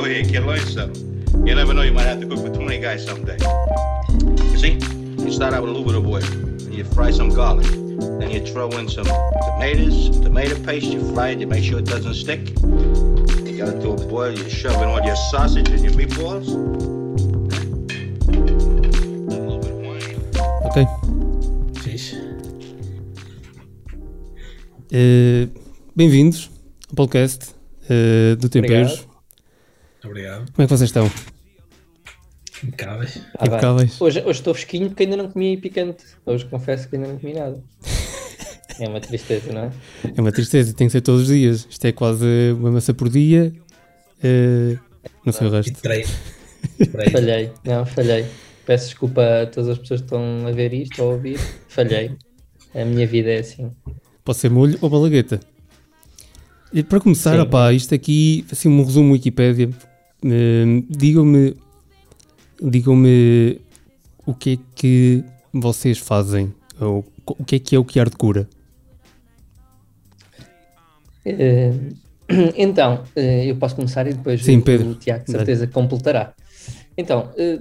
[0.00, 0.44] over here, kid.
[0.44, 1.46] Learn something.
[1.46, 3.36] You never know, you might have to cook for 20 guys someday.
[4.50, 4.72] You see,
[5.22, 7.66] you start out with a little bit of oil, and you fry some garlic.
[8.18, 11.84] Then you throw in some tomatoes, tomato paste, you fry it, you make sure it
[11.84, 12.48] doesn't stick.
[12.48, 16.48] You got it to a boil, you shove in all your sausage and your meatballs.
[16.48, 16.56] A
[19.36, 20.16] little bit of wine.
[20.64, 20.86] Ok.
[21.82, 22.16] Fixe.
[24.90, 25.48] Eh,
[25.94, 26.50] Bem-vindos
[26.88, 27.54] ao podcast
[27.90, 29.09] eh, do Temperos.
[30.04, 30.50] Obrigado.
[30.52, 31.10] Como é que vocês estão?
[32.64, 33.20] Impecáveis.
[33.38, 33.46] Ah.
[33.46, 34.00] Impecáveis.
[34.00, 36.04] Hoje, hoje estou fresquinho porque ainda não comi picante.
[36.26, 37.62] Hoje confesso que ainda não comi nada.
[38.78, 39.70] É uma tristeza, não é?
[40.16, 41.66] É uma tristeza, tem que ser todos os dias.
[41.68, 42.24] Isto é quase
[42.58, 43.52] uma maçã por dia.
[44.24, 44.78] Eh,
[45.22, 45.82] não sei o E resto.
[45.82, 46.08] treino.
[46.90, 47.10] Treino.
[47.10, 48.24] Falhei, não, falhei.
[48.64, 51.38] Peço desculpa a todas as pessoas que estão a ver isto ou a ouvir.
[51.68, 52.12] Falhei.
[52.74, 53.70] A minha vida é assim.
[54.24, 55.40] Pode ser molho ou balagueta.
[56.72, 57.40] E para começar, Sim.
[57.40, 59.68] opá, isto aqui, assim, um resumo Wikipédia.
[60.24, 61.56] Eh, digam-me,
[62.62, 63.60] digam-me
[64.26, 68.16] o que é que vocês fazem, ou o que é que é o Chiar de
[68.16, 68.48] Cura.
[71.24, 71.72] Eh,
[72.56, 74.90] então, eh, eu posso começar e depois Sim, o- Pedro.
[74.90, 76.34] o Tiago de certeza completará.
[76.96, 77.58] Então, eh,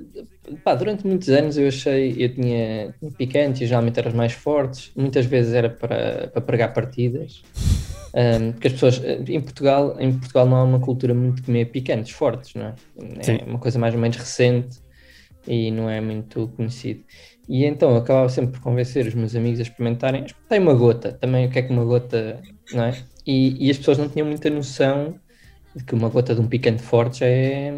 [0.63, 4.91] pá, durante muitos anos eu achei, eu tinha picante e geralmente eram os mais fortes,
[4.95, 7.41] muitas vezes era para, para pregar partidas,
[8.13, 11.41] Ahm, porque as pessoas, eh, em Portugal, em Portugal não há uma cultura muito de
[11.43, 12.75] comer picantes fortes, não é?
[13.21, 13.37] Sim.
[13.41, 14.79] É uma coisa mais ou menos recente
[15.47, 17.03] e não é muito conhecido.
[17.47, 21.13] E então eu acabava sempre por convencer os meus amigos a experimentarem, experimentei uma gota,
[21.13, 22.41] também o que é que uma gota,
[22.73, 22.93] não é?
[23.25, 25.19] E, e as pessoas não tinham muita noção
[25.75, 27.73] de que uma gota de um picante forte já é,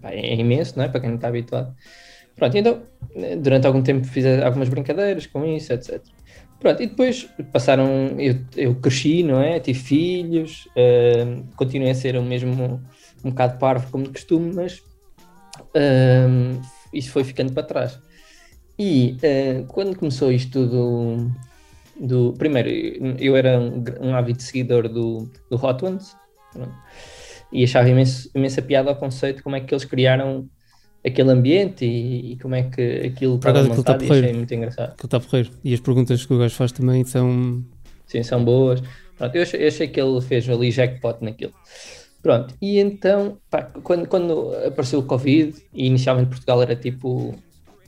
[0.00, 0.88] pá, é imenso, não é?
[0.88, 1.74] Para quem não está habituado.
[2.36, 2.82] Pronto, então
[3.14, 6.02] eh, durante algum tempo fiz algumas brincadeiras com isso, etc.
[6.60, 9.60] Pronto, e depois passaram, eu, eu cresci, não é?
[9.60, 12.80] Tive filhos, eh, continuei a ser o mesmo,
[13.22, 14.82] um bocado parvo como de costume, mas
[15.74, 16.26] eh,
[16.92, 17.98] isso foi ficando para trás.
[18.78, 21.30] E eh, quando começou isto do,
[22.00, 22.32] do.
[22.38, 22.68] Primeiro,
[23.18, 26.16] eu era um, um ávido seguidor do, do Hot Ones
[27.52, 30.48] e achava imenso, imensa piada ao conceito como é que eles criaram
[31.04, 34.32] aquele ambiente e, e como é que aquilo estava acaso aquilo está montado e achei
[34.32, 34.94] muito engraçado.
[34.98, 35.50] Ele está porreiro.
[35.62, 37.62] E as perguntas que o gajo faz também são.
[38.06, 38.82] Sim, são boas.
[39.16, 41.52] Pronto, eu achei, eu achei que ele fez ali jackpot naquilo.
[42.22, 47.34] Pronto, e então, pá, quando, quando apareceu o Covid, e inicialmente Portugal era tipo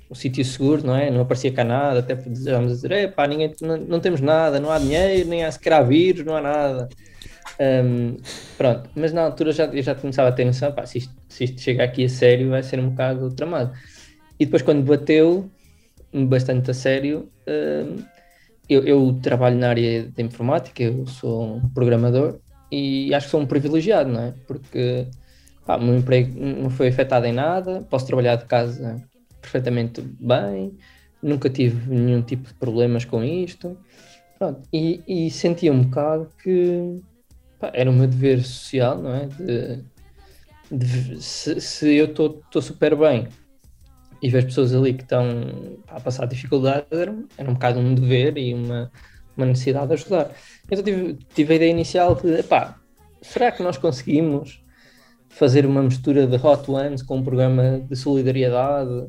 [0.09, 1.11] o sítio seguro, não é?
[1.11, 4.71] Não aparecia cá nada, até desejávamos dizer, "É, pá, ninguém, não, não temos nada, não
[4.71, 6.89] há dinheiro, nem há sequer há vírus, não há nada.
[7.59, 8.19] Hum,
[8.59, 11.45] pronto, mas na altura já, eu já começava a ter noção, pá, se isto, se
[11.45, 13.73] isto chega aqui a sério vai ser um bocado tramado.
[14.39, 15.51] E depois quando bateu,
[16.13, 18.05] bastante a sério, hum,
[18.69, 22.41] eu, eu trabalho na área de informática, eu sou um programador
[22.71, 24.35] e acho que sou um privilegiado, não é?
[24.47, 25.07] Porque
[25.65, 29.03] pá, o meu emprego não foi afetado em nada, posso trabalhar de casa
[29.41, 30.77] perfeitamente bem,
[31.23, 33.79] nunca tive nenhum tipo de problemas com isto.
[34.39, 37.01] Pronto, e, e sentia um bocado que
[37.59, 39.27] pá, era o meu dever social, não é?
[39.27, 39.85] De,
[40.71, 43.29] de- se, se eu estou super bem
[44.23, 45.25] e vejo pessoas ali que estão
[45.89, 48.91] a passar dificuldades, era, era um bocado um dever e uma,
[49.37, 50.31] uma necessidade de ajudar.
[50.71, 52.77] Então tive, tive a ideia inicial de, pá,
[53.21, 54.63] será que nós conseguimos
[55.29, 59.07] fazer uma mistura de Hot Ones com um programa de solidariedade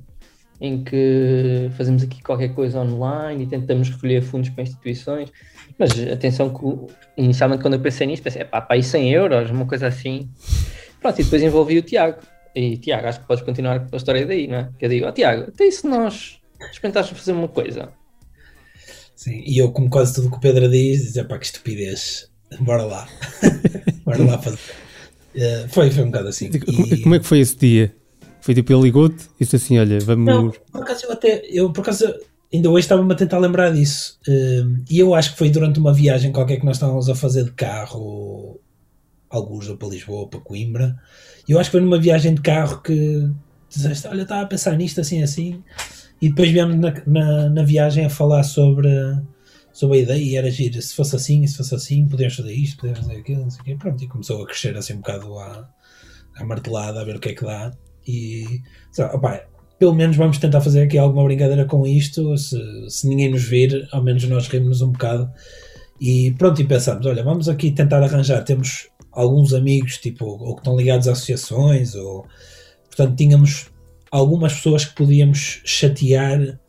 [0.59, 5.31] em que fazemos aqui qualquer coisa online e tentamos recolher fundos para instituições?
[5.77, 9.65] Mas atenção que inicialmente quando eu pensei nisto, pensei, pá, pá, aí 100 euros, uma
[9.65, 10.29] coisa assim.
[10.99, 12.17] Pronto, e depois envolvi o Tiago.
[12.55, 14.69] E Tiago, acho que podes continuar com a história daí, não é?
[14.79, 16.39] Que eu digo, ó Tiago, até se nós
[16.71, 17.89] experimentássemos fazer uma coisa?
[19.15, 22.29] Sim, e eu, como quase tudo que o Pedro diz, dizer pá, que estupidez.
[22.59, 23.07] Bora lá.
[24.05, 24.59] Bora lá fazer.
[25.35, 26.49] Eh, foi, foi um bocado assim.
[26.51, 27.95] E- como é que foi esse dia?
[28.47, 30.25] Foi tipo, ele ligou-te e disse assim: Olha, vamos.
[30.25, 32.05] Não, por acaso eu até, eu por acaso
[32.53, 34.17] ainda hoje estava-me a tentar lembrar disso.
[34.25, 37.43] Um, e eu acho que foi durante uma viagem qualquer que nós estávamos a fazer
[37.43, 38.57] de carro,
[39.29, 40.95] alguns ou para Lisboa ou para Coimbra.
[41.45, 43.29] E eu acho que foi numa viagem de carro que
[43.67, 45.61] disseste, olha, estava a pensar nisto assim assim.
[46.21, 48.87] E depois viemos na, na, na viagem a falar sobre,
[49.73, 52.77] sobre a ideia e era giro, se fosse assim, se fosse assim, podemos fazer isto,
[52.77, 53.75] podemos fazer aquilo, não sei o quê.
[53.77, 55.69] Pronto, e começou a crescer assim um bocado à,
[56.37, 57.73] à martelada, a ver o que é que dá.
[58.07, 58.61] E,
[59.13, 59.43] opá,
[59.77, 62.37] pelo menos vamos tentar fazer aqui alguma brincadeira com isto.
[62.37, 62.57] Se,
[62.89, 65.29] se ninguém nos vir, ao menos nós rimos um bocado.
[65.99, 68.43] E pronto, e pensamos: olha, vamos aqui tentar arranjar.
[68.43, 72.25] Temos alguns amigos, tipo, ou que estão ligados a associações, ou
[72.85, 73.67] portanto, tínhamos
[74.11, 76.59] algumas pessoas que podíamos chatear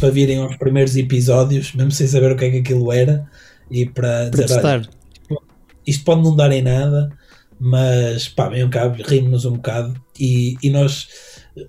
[0.00, 3.28] para virem aos primeiros episódios, mesmo sem saber o que é que aquilo era,
[3.70, 4.88] e para, Para dizer,
[5.86, 7.10] isto pode não dar em nada,
[7.60, 11.08] Mas pá, bem um cabo, rimos-nos um bocado e, e nós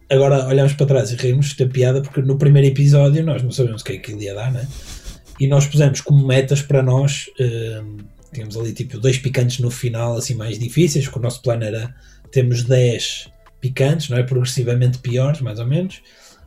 [0.10, 3.82] agora olhamos para trás e rimos da piada porque no primeiro episódio nós não sabemos
[3.82, 4.68] o que é que ele ia dar, né?
[5.40, 7.98] E nós pusemos como metas para nós, uh,
[8.32, 11.96] tínhamos ali tipo dois picantes no final, assim mais difíceis, porque o nosso plano era
[12.32, 14.24] temos 10 picantes, não é?
[14.24, 16.02] Progressivamente piores, mais ou menos.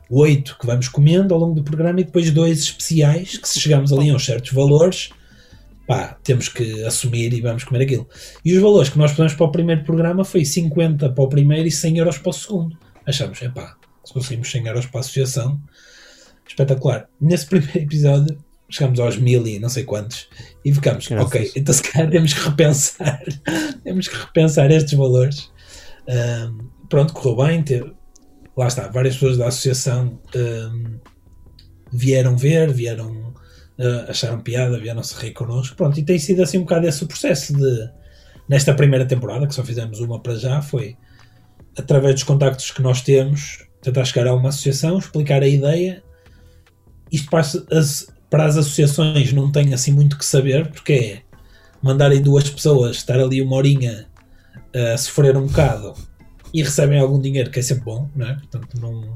[0.09, 3.91] Oito que vamos comendo ao longo do programa e depois dois especiais que se chegamos
[3.91, 5.09] ali a uns certos valores
[5.87, 8.07] pá, temos que assumir e vamos comer aquilo.
[8.43, 11.67] E os valores que nós pusemos para o primeiro programa foi 50 para o primeiro
[11.67, 12.77] e 100 euros para o segundo.
[13.05, 15.61] Achamos, é pá, se conseguimos 100 euros para a associação,
[16.47, 17.07] espetacular.
[17.19, 18.37] Nesse primeiro episódio
[18.69, 20.27] chegamos aos mil e não sei quantos
[20.65, 21.27] e ficamos, Graças.
[21.27, 23.23] ok, então se calhar temos que repensar,
[23.83, 25.51] temos que repensar estes valores.
[26.07, 27.93] Um, pronto, correu bem, teve,
[28.57, 30.99] lá está, várias pessoas da associação um,
[31.91, 33.22] vieram ver, vieram
[33.79, 35.75] uh, acharam piada, vieram-se rir connosco.
[35.75, 37.89] Pronto, e tem sido assim um bocado esse o processo de,
[38.47, 40.97] nesta primeira temporada, que só fizemos uma para já, foi
[41.77, 46.03] através dos contactos que nós temos, tentar chegar a uma associação, explicar a ideia.
[47.11, 51.21] Isto para as, para as associações não tem assim muito que saber, porque é
[51.81, 54.07] mandarem duas pessoas estar ali uma horinha
[54.73, 55.93] a sofrer um bocado
[56.53, 58.33] e recebem algum dinheiro, que é sempre bom, não é?
[58.35, 59.13] Portanto, não,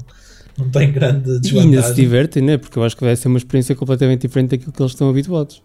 [0.58, 1.56] não tem grande desvantagem.
[1.56, 2.58] E ainda se divertem, né?
[2.58, 5.62] Porque eu acho que vai ser uma experiência completamente diferente daquilo que eles estão habituados.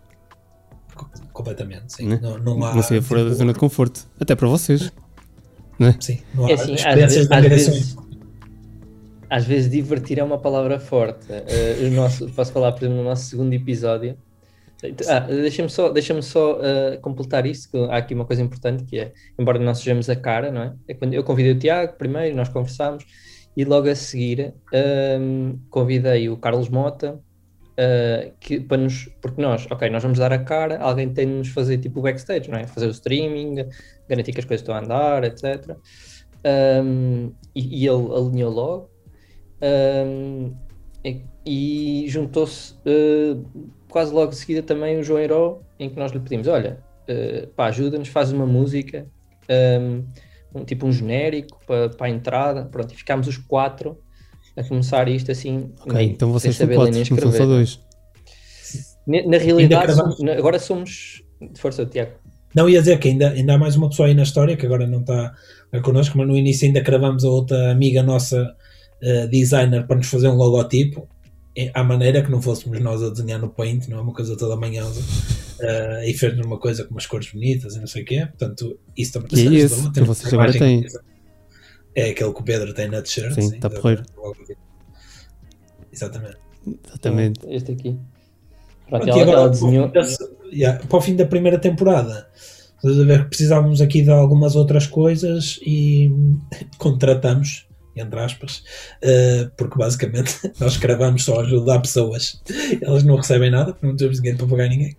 [1.33, 2.07] Completamente, sim.
[2.07, 2.19] Né?
[2.21, 4.07] Não, não, há, não sei, fora da tipo, zona de conforto.
[4.19, 4.91] Até para vocês.
[5.79, 5.97] Né?
[5.99, 7.97] Sim, não há é assim, experiências às vezes, às vezes,
[9.29, 11.25] às vezes divertir é uma palavra forte.
[11.31, 14.15] Uh, o nosso, posso falar, por exemplo, no nosso segundo episódio.
[15.09, 18.99] Ah, deixa-me só, deixa só uh, completar isso, que há aqui uma coisa importante que
[18.99, 20.73] é, embora nós sejamos a cara, não é?
[20.89, 23.05] é quando eu convidei o Tiago primeiro, nós conversámos,
[23.55, 24.53] e logo a seguir
[25.19, 27.19] um, convidei o Carlos Mota
[27.73, 31.33] uh, que, para nos, porque nós, ok, nós vamos dar a cara, alguém tem de
[31.33, 32.67] nos fazer tipo o backstage, não é?
[32.67, 33.67] Fazer o streaming,
[34.07, 35.75] garantir que as coisas estão a andar, etc.
[36.45, 38.89] Um, e, e, ele alinhou logo
[39.61, 40.53] um,
[41.05, 43.45] e, e juntou-se uh,
[43.87, 46.79] quase logo de seguida também o João Herói, em que nós lhe pedimos: olha,
[47.09, 49.07] uh, pá, ajuda-nos, faz uma música.
[49.49, 50.03] Um,
[50.53, 53.97] um, tipo um genérico para, para a entrada, pronto, e ficámos os quatro
[54.55, 55.71] a começar isto assim.
[55.81, 57.79] Ok, meio, então vocês são quatro, não são só dois.
[59.07, 61.23] Na, na realidade, somos, agora somos.
[61.41, 62.11] De força, Tiago.
[62.55, 64.87] Não, ia dizer que ainda, ainda há mais uma pessoa aí na história que agora
[64.87, 65.33] não está
[65.83, 68.55] connosco, mas no início ainda cravamos a outra amiga nossa
[69.01, 71.07] uh, designer para nos fazer um logotipo
[71.73, 74.55] à maneira que não fôssemos nós a desenhar no Paint, não é uma coisa toda
[74.55, 75.01] manhosa,
[75.59, 78.25] uh, e fez-nos uma coisa com umas cores bonitas e não sei o quê.
[78.25, 80.85] Portanto, isso também e é isso que vocês agora têm.
[81.95, 83.33] É aquele que o Pedro tem na t-shirt.
[83.33, 84.03] Sim, está porreiro.
[85.91, 86.37] Exatamente.
[86.87, 87.39] Exatamente.
[87.47, 87.99] Este aqui.
[88.89, 89.89] Pronto, Pronto, ela, agora, ela desenhou...
[89.89, 90.07] para,
[90.51, 92.27] yeah, para o fim da primeira temporada,
[93.29, 96.11] precisávamos aqui de algumas outras coisas e
[96.77, 98.63] contratamos entre aspas,
[99.03, 102.41] uh, porque basicamente nós cravamos só ajudar pessoas,
[102.81, 104.97] elas não recebem nada, porque não temos dinheiro para pagar ninguém.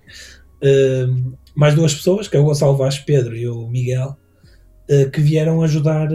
[0.64, 4.16] Uh, mais duas pessoas, que é o Gonçalo Vaz Pedro e o Miguel,
[4.90, 6.08] uh, que vieram ajudar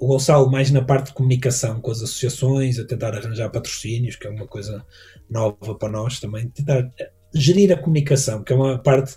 [0.00, 4.26] o Gonçalo mais na parte de comunicação com as associações, a tentar arranjar patrocínios, que
[4.26, 4.84] é uma coisa
[5.30, 6.90] nova para nós também, tentar
[7.32, 9.16] gerir a comunicação, que é uma parte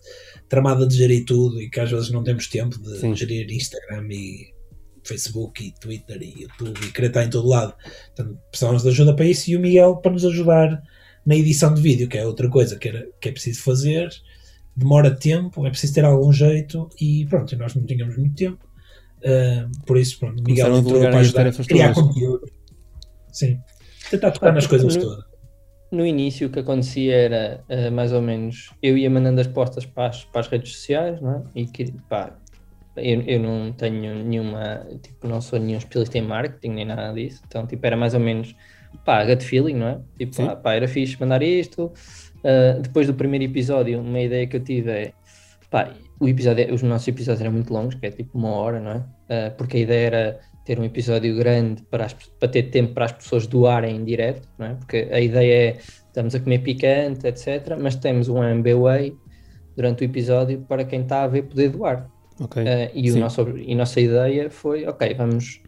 [0.50, 3.16] tramada de gerir tudo e que às vezes não temos tempo de Sim.
[3.16, 4.54] gerir Instagram e
[5.04, 7.74] Facebook e Twitter e YouTube e querer estar em todo lado.
[8.16, 10.82] Portanto, precisamos de ajuda para isso e o Miguel para nos ajudar
[11.26, 14.10] na edição de vídeo, que é outra coisa que, era, que é preciso fazer,
[14.76, 18.66] demora tempo, é preciso ter algum jeito e pronto, nós não tínhamos muito tempo.
[19.20, 22.42] Uh, por isso, pronto, Miguel entrou para ajudar a criar conteúdo.
[23.32, 23.60] Sim,
[24.10, 25.26] tentar tocar nas coisas no, todas.
[25.92, 29.86] No início, o que acontecia era uh, mais ou menos eu ia mandando as postas
[29.86, 31.44] para as, para as redes sociais, não é?
[31.54, 32.36] E que, pá,
[32.98, 37.42] eu, eu não tenho nenhuma, tipo, não sou nenhum especialista em marketing nem nada disso,
[37.48, 38.56] então, tipo, era mais ou menos,
[39.06, 40.00] pá, gut feeling, não é?
[40.18, 41.92] Tipo, ah, pá, era fixe mandar isto.
[42.38, 45.14] Uh, depois do primeiro episódio, uma ideia que eu tive é,
[45.70, 48.92] pá, o episódio, os nossos episódios eram muito longos, que é tipo uma hora, não
[48.92, 48.98] é?
[48.98, 53.06] Uh, porque a ideia era ter um episódio grande para, as, para ter tempo para
[53.06, 54.74] as pessoas doarem em direto, não é?
[54.76, 59.16] Porque a ideia é, estamos a comer picante, etc., mas temos um MBWay
[59.76, 62.10] durante o episódio para quem está a ver poder doar.
[62.40, 62.64] Okay.
[62.64, 65.62] Uh, e, o nosso, e nossa ideia foi, ok, vamos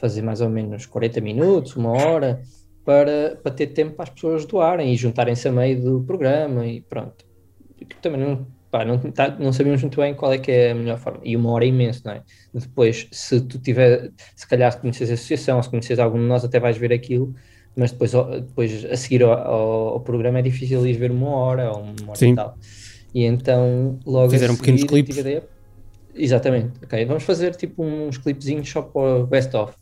[0.00, 2.42] fazer mais ou menos 40 minutos, uma hora,
[2.84, 6.80] para, para ter tempo para as pessoas doarem e juntarem-se a meio do programa e
[6.80, 7.24] pronto.
[8.00, 10.98] Também não, pá, não, tá, não sabíamos muito bem qual é que é a melhor
[10.98, 11.20] forma.
[11.22, 12.22] E uma hora é imenso, não é?
[12.52, 16.44] Depois, se tu tiver, se calhar se conheces a associação, se conheces algum de nós,
[16.44, 17.34] até vais ver aquilo,
[17.76, 21.70] mas depois, depois a seguir ao, ao, ao programa é difícil ir ver uma hora
[21.70, 22.32] ou uma hora Sim.
[22.32, 22.58] e tal.
[23.14, 25.16] E então, logo Fizeram pequenos clipes.
[25.18, 25.44] Ideia,
[26.14, 27.04] Exatamente, ok.
[27.06, 29.74] Vamos fazer tipo uns clipezinhos só para o best of.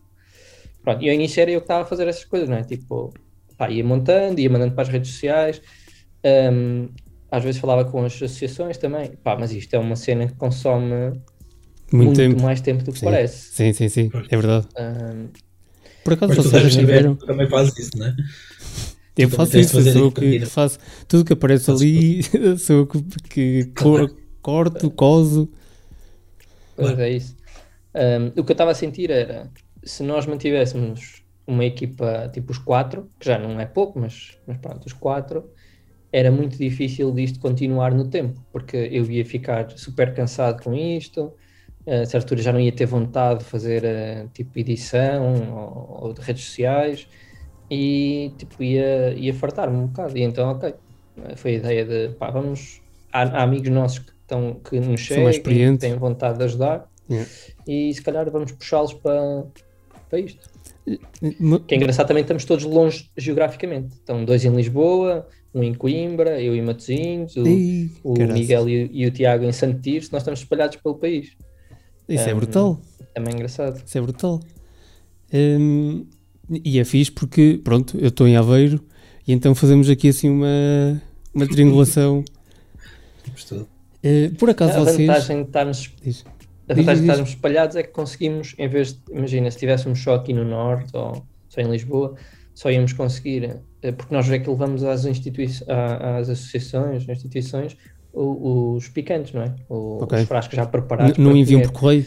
[0.82, 2.62] Pronto, e ao início era eu que estava a fazer essas coisas, não é?
[2.64, 3.12] Tipo,
[3.56, 5.60] pá, ia montando, ia mandando para as redes sociais.
[6.24, 6.88] Um,
[7.30, 9.12] às vezes falava com as associações também.
[9.22, 11.20] Pá, mas isto é uma cena que consome
[11.92, 12.42] Muito, muito, tempo.
[12.42, 13.04] mais tempo do que Sim.
[13.06, 13.54] parece.
[13.54, 14.10] Sim, sim, sim.
[14.30, 14.66] É verdade.
[14.78, 15.28] Um,
[16.04, 17.14] Por acaso Mas tu vocês deves já saber, tiveram.
[17.16, 18.16] tu também fazes isso, não é?
[19.18, 20.46] Eu tu faço isso, de fazer sou eu que contigo.
[20.46, 20.78] faço.
[21.06, 22.22] Tudo que aparece Fazes ali,
[22.58, 23.72] sou eu que, que
[24.40, 25.50] corto, coso.
[26.76, 27.36] Pois é isso.
[27.94, 29.52] Um, o que eu estava a sentir era
[29.84, 34.58] se nós mantivéssemos uma equipa tipo os quatro, que já não é pouco, mas, mas
[34.58, 35.52] pronto, os quatro,
[36.12, 41.36] era muito difícil disto continuar no tempo, porque eu ia ficar super cansado com isto,
[41.86, 46.14] a certa altura já não ia ter vontade de fazer eh, tipo edição ou, ou
[46.14, 47.08] de redes sociais
[47.70, 50.16] e tipo ia, ia fartar-me um bocado.
[50.18, 50.74] E então, ok,
[51.36, 52.82] foi a ideia de pá, vamos.
[53.12, 55.80] Há, há amigos nossos que, estão, que nos seguem, que experientes.
[55.80, 57.28] têm vontade de ajudar Yeah.
[57.66, 59.44] e se calhar vamos puxá-los para,
[60.08, 60.48] para isto.
[61.66, 63.94] Que é engraçado também, estamos todos longe geograficamente.
[63.94, 67.42] Estão dois em Lisboa, um em Coimbra, eu em Matosinhos, o,
[68.04, 68.14] o.
[68.32, 71.36] Miguel e, o- e o Tiago em Santo Tirso, nós estamos espalhados pelo país.
[72.08, 72.80] Isso é Um, brutal.
[73.12, 73.82] Também é engraçado.
[73.84, 74.40] Isso é brutal.
[75.32, 76.06] Hum,
[76.64, 78.80] e é fixe porque, pronto, eu estou em Aveiro
[79.26, 81.02] e então fazemos aqui assim uma,
[81.34, 82.24] uma triangulação.
[83.24, 83.66] Temos
[84.02, 85.06] Eh, por acaso A vocês.
[85.06, 86.24] vantagem de estarmos Diz.
[86.68, 87.00] A Diz, vantagem de diz.
[87.02, 90.90] estarmos espalhados é que conseguimos, em vez de, imagina, se estivéssemos só aqui no Norte
[90.96, 92.14] ou só em Lisboa,
[92.54, 97.76] só íamos conseguir, eh, porque nós é que levamos às, institui às associações, instituições,
[98.12, 99.54] os picantes, não é?
[99.68, 100.18] O- Ok.
[100.20, 101.18] Os frascos já preparados.
[101.18, 102.06] n- Não enviam por correio?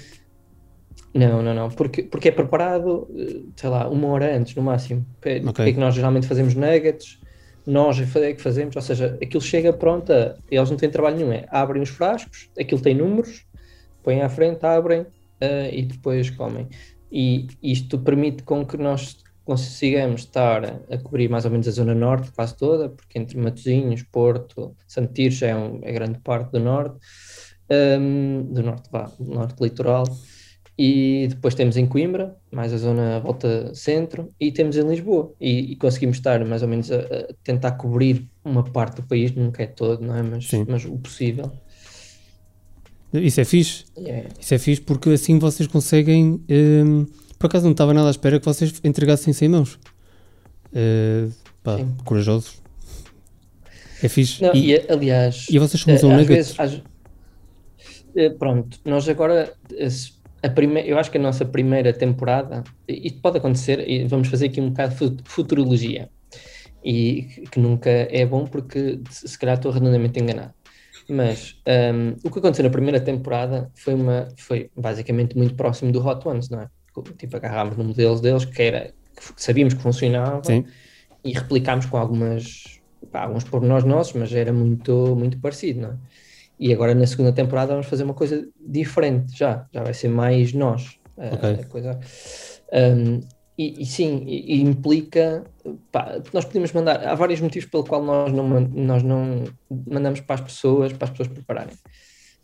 [1.14, 5.06] Não, não, não, porque, porque é preparado, eh, sei lá, uma hora antes, no máximo.
[5.22, 5.66] Porque Ok.
[5.68, 7.20] é que nós geralmente fazemos nuggets,
[7.66, 10.12] nós é é que fazemos, ou seja, aquilo chega pronto,
[10.50, 13.46] eles não têm trabalho nenhum, é abrem os frascos, aquilo tem números,
[14.04, 15.06] põem à frente, abrem
[15.40, 16.68] eh, e depois comem.
[17.12, 21.94] E isto permite com que nós consigamos estar a, cobrir mais ou menos a zona
[21.94, 26.60] norte quase toda, porque entre Matosinhos, Porto, Santo Tirso é, um- é grande parte do
[26.60, 26.98] norte,
[27.70, 30.06] ehm, do norte, vá, do norte litoral,
[30.78, 35.32] e depois temos em Coimbra, mais a zona à volta centro, e temos em Lisboa.
[35.40, 39.32] E, e conseguimos estar mais ou menos a, a tentar cobrir uma parte do país,
[39.34, 40.24] nunca é todo, não é?
[40.24, 40.66] Mas, Sim.
[40.68, 41.52] mas o possível.
[43.14, 43.86] Isso é fixe.
[43.96, 46.42] E é- Isso é fixe porque assim vocês conseguem.
[46.50, 47.06] hum,
[47.38, 49.78] por acaso não estava nada à espera que vocês entregassem sem mãos.
[50.74, 51.28] Eh,
[51.62, 51.94] pá, Sim.
[52.04, 52.62] corajosos.
[54.02, 54.42] É fixe.
[54.42, 56.56] Não, e, e, aliás, e vocês eh, usam às nuggets?
[56.56, 56.82] vezes, às-
[58.16, 59.54] eh, pronto, nós agora,
[60.86, 64.60] eu acho que a nossa primeira temporada, e- isto pode acontecer, e vamos fazer aqui
[64.62, 66.10] um bocado de fut- futurologia,
[66.84, 70.54] e que- nunca é bom porque se calhar estou redondamente enganado.
[71.10, 76.06] Mas ahm, o que aconteceu na primeira temporada foi, uma, foi basicamente muito próximo do
[76.06, 76.68] Hot Ones, não é?
[77.18, 78.94] Tipo, agarrámos no modelo deles que era
[79.36, 80.66] que sabíamos que funcionava Sim.
[81.24, 82.64] e replicámos com algumas
[83.12, 85.98] pá, alguns pormenores nossos, mas era muito, muito parecido, não é?
[86.60, 90.54] E agora na segunda temporada vamos fazer uma coisa diferente já, já vai ser mais
[90.54, 90.98] nós.
[91.18, 91.50] a- Ok.
[91.62, 92.00] a coisa.
[92.72, 93.20] Um,
[93.58, 95.44] e, e sim, e, e implica,
[95.92, 100.36] pá, nós podemos mandar, há vários motivos pelo qual nós não, nós não mandamos para
[100.36, 101.76] as pessoas, para as pessoas prepararem.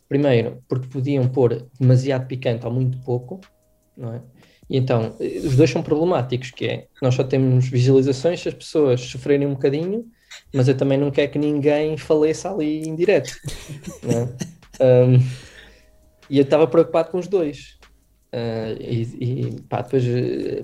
[0.08, 3.40] Primeiro, porque podiam pôr demasiado picante ou muito pouco,
[3.96, 4.20] não é?
[4.68, 8.54] E então, eh, os dois são problemáticos, que é, nós só temos visualizações se as
[8.54, 10.04] pessoas sofrerem um bocadinho,
[10.52, 13.32] mas eu também não quero que ninguém faleça ali em direto,
[14.08, 14.84] é?
[14.84, 15.18] Um,
[16.28, 17.78] e eu estava preocupado com os dois.
[18.32, 20.62] Uh, e, e pá, depois eh,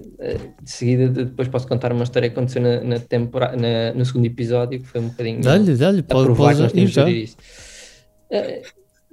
[0.62, 4.05] de seguida de- depois posso contar uma história que aconteceu na, na temporada, na- no
[4.05, 7.31] segundo episódio, que foi um bocadinho Dá-lhe, dá-lhe, a provar que nós de gerir.
[8.31, 8.62] Eh,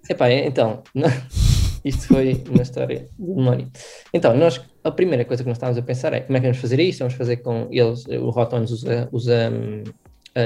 [0.08, 0.84] epá, então,
[1.84, 3.72] isto foi uma história do demónio.
[4.14, 6.60] Então, nós, a primeira coisa que nós estávamos a pensar é como é que vamos
[6.62, 7.00] fazer isto?
[7.00, 9.84] Vamos fazer com eles, o Rotones usa, usa hum,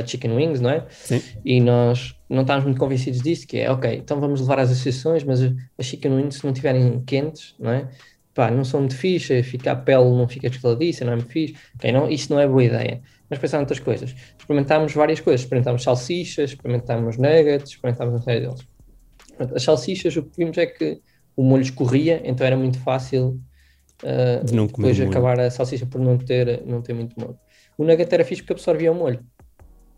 [0.06, 0.86] Chicken Wings, não é?
[0.90, 1.22] Sim.
[1.46, 5.24] E nós não estávamos muito convencidos disso, que é, ok, então vamos levar às associações,
[5.24, 7.88] mas as Chicken Wings, se não estiverem quentes, não é?
[8.34, 11.56] Pá, não são muito fixe, fica a pele, não fica descoladiça, não é muito fixe.
[11.76, 13.02] Ok, não, isso não é boa ideia.
[13.30, 14.14] Mas pensámos outras coisas.
[14.38, 15.42] Experimentámos várias coisas.
[15.42, 18.62] Experimentámos salsichas, experimentámos nuggets, experimentámos uma série deles.
[19.56, 21.02] As salsichas, o que vimos é que
[21.36, 23.42] o molho escorria, então era muito fácil
[24.04, 25.10] uh, De não depois molho.
[25.10, 27.38] acabar a salsicha por não ter, não ter muito molho.
[27.78, 29.24] O nugget era fixe porque absorvia o molho.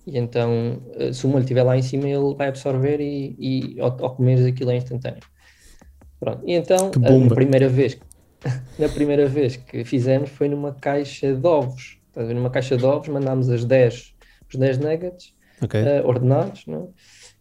[0.07, 3.79] E então, uh, se o molho estiver lá em cima, ele vai absorver e, e
[3.79, 5.21] ao, ao comeres aquilo é instantâneo.
[6.19, 6.43] Pronto.
[6.45, 7.29] E então, uh, bomba.
[7.29, 7.97] na primeira vez,
[8.77, 11.99] na primeira vez que fizemos foi numa caixa de ovos.
[12.07, 12.33] Estás a ver?
[12.33, 14.15] Numa caixa de ovos, mandámos as 10,
[14.49, 15.79] os 10 nuggets Ok.
[15.79, 16.87] eh, ordenados, não é?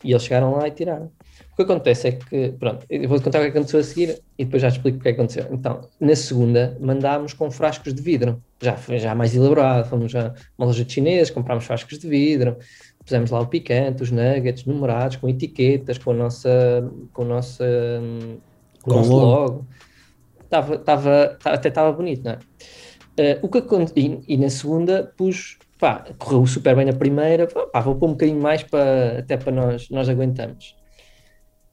[0.04, 1.10] e eles chegaram lá e tiraram.
[1.58, 4.44] O que acontece é que, pronto, eu vou-te contar o que aconteceu a seguir e
[4.44, 5.48] depois já te explico o que aconteceu.
[5.50, 10.32] Então, na segunda, mandámos com frascos de vidro, já foi já mais elaborado, fomos a
[10.56, 12.56] uma loja de chineses, comprámos frascos de vidro,
[13.04, 16.48] pusemos lá o picante, os nuggets numerados, com etiquetas, com a nossa,
[17.12, 17.64] com a nossa,
[18.82, 19.66] com o nosso logo.
[20.48, 22.38] Tava, tava, ta- até estava bonito, não é?
[23.18, 27.48] Eh, o que aconte- e, e na segunda pus, pá, correu super bem na primeira,
[27.48, 30.77] pá, vou pôr um bocadinho mais para, até para nós, nós aguentamos.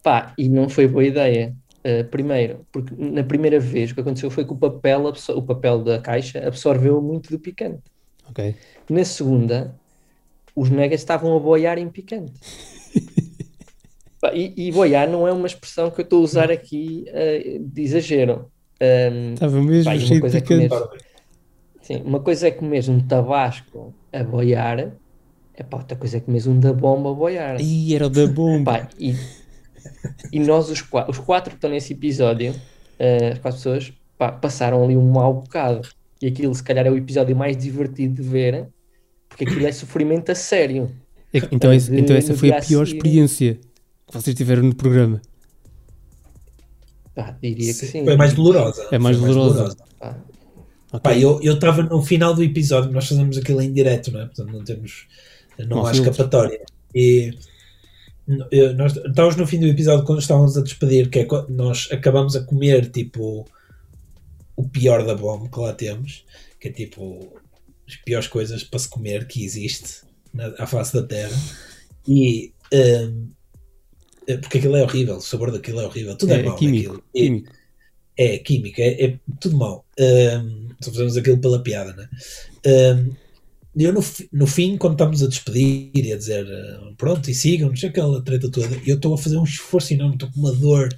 [0.05, 1.55] Pá, e não foi boa ideia.
[1.83, 5.01] eh, primeiro, porque na primeira vez o que aconteceu foi que o papel,
[5.35, 7.81] o papel da caixa absorveu muito do picante.
[8.29, 8.39] Ok.
[8.89, 9.75] Na segunda,
[10.55, 12.33] os nuggets estavam a boiar em picante.
[14.33, 17.81] E, e boiar não é uma expressão que eu estou a usar aqui eh, de
[17.83, 18.51] exagero.
[18.81, 20.69] Ahm, Estava mesmo Pá, e uma cheio de coisa é picante.
[20.69, 20.89] comer-
[21.81, 24.97] sim, uma coisa é comer um tabasco a boiar,
[25.53, 27.62] é pá, outra coisa é comer um da bomba a boiar.
[27.62, 28.71] Ih, era o da bomba.
[28.79, 29.13] Pá, e,
[30.31, 32.53] e nós, os, qua- os quatro que estão nesse episódio,
[33.00, 35.88] eh, as quatro pessoas, pá, passaram ali um mau bocado.
[36.21, 38.67] E aquilo, se calhar, é o episódio mais divertido de ver,
[39.29, 40.91] porque aquilo é sofrimento a sério.
[41.33, 42.97] É Então, esse- de- então essa foi a pior seguir.
[42.97, 43.59] experiência
[44.07, 45.21] que vocês tiveram no programa.
[47.13, 48.03] Pá, diria que sim.
[48.03, 48.88] Foi mais dolorosa.
[48.91, 49.75] É mais Foi dolorosa.
[50.00, 50.15] Pá,
[50.91, 51.01] Ok.
[51.01, 54.25] Pá, eu estava no final do episódio, nós fazemos aquilo em direto, não é?
[54.27, 55.07] Portanto, não temos.
[55.59, 56.09] Não, Não há filtros.
[56.15, 56.62] escapatória.
[56.93, 57.33] E
[58.75, 62.36] nós estávamos no fim do episódio quando estávamos a despedir, que é quando nós acabamos
[62.36, 63.46] a comer tipo
[64.55, 66.25] o pior da bomba que lá temos,
[66.60, 67.34] que é tipo
[67.88, 70.01] as piores coisas para se comer que existe
[70.34, 71.38] na, à face da terra.
[72.08, 73.29] E hum,
[74.27, 76.94] é, porque aquilo é horrível, o sabor daquilo é horrível, tudo é, É, mau químico.
[76.94, 77.03] naquilo.
[77.13, 78.82] E- químico.
[78.82, 79.86] é é, é tudo mau.
[80.00, 82.10] Ahm, só fazemos aquilo pela piada, né?
[82.65, 83.12] Ahm,
[83.77, 87.70] eu no, no fim, quando estamos a despedir e a dizer ah, pronto, e sigam,
[87.70, 90.53] não sei aquela treta toda, eu estou a fazer um esforço enorme, estou com uma
[90.53, 90.89] dor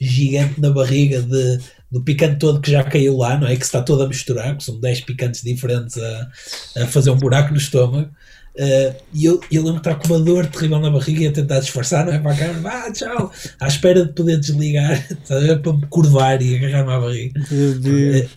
[0.00, 1.58] gigante na barriga de,
[1.90, 3.54] do picante todo que já caiu lá, não é?
[3.54, 6.30] Que se está todo a misturar, que são 10 picantes diferentes a,
[6.78, 8.10] a fazer um buraco no estômago.
[8.58, 11.32] Ah, e eu, eu lembro de estar com uma dor terrível na barriga e a
[11.32, 12.18] tentar disfarçar, não é?
[12.18, 15.06] Para a cara, vá, tchau, à espera de poder desligar,
[15.62, 17.40] para me curvar e agarrar-me à barriga.
[17.50, 18.28] Meu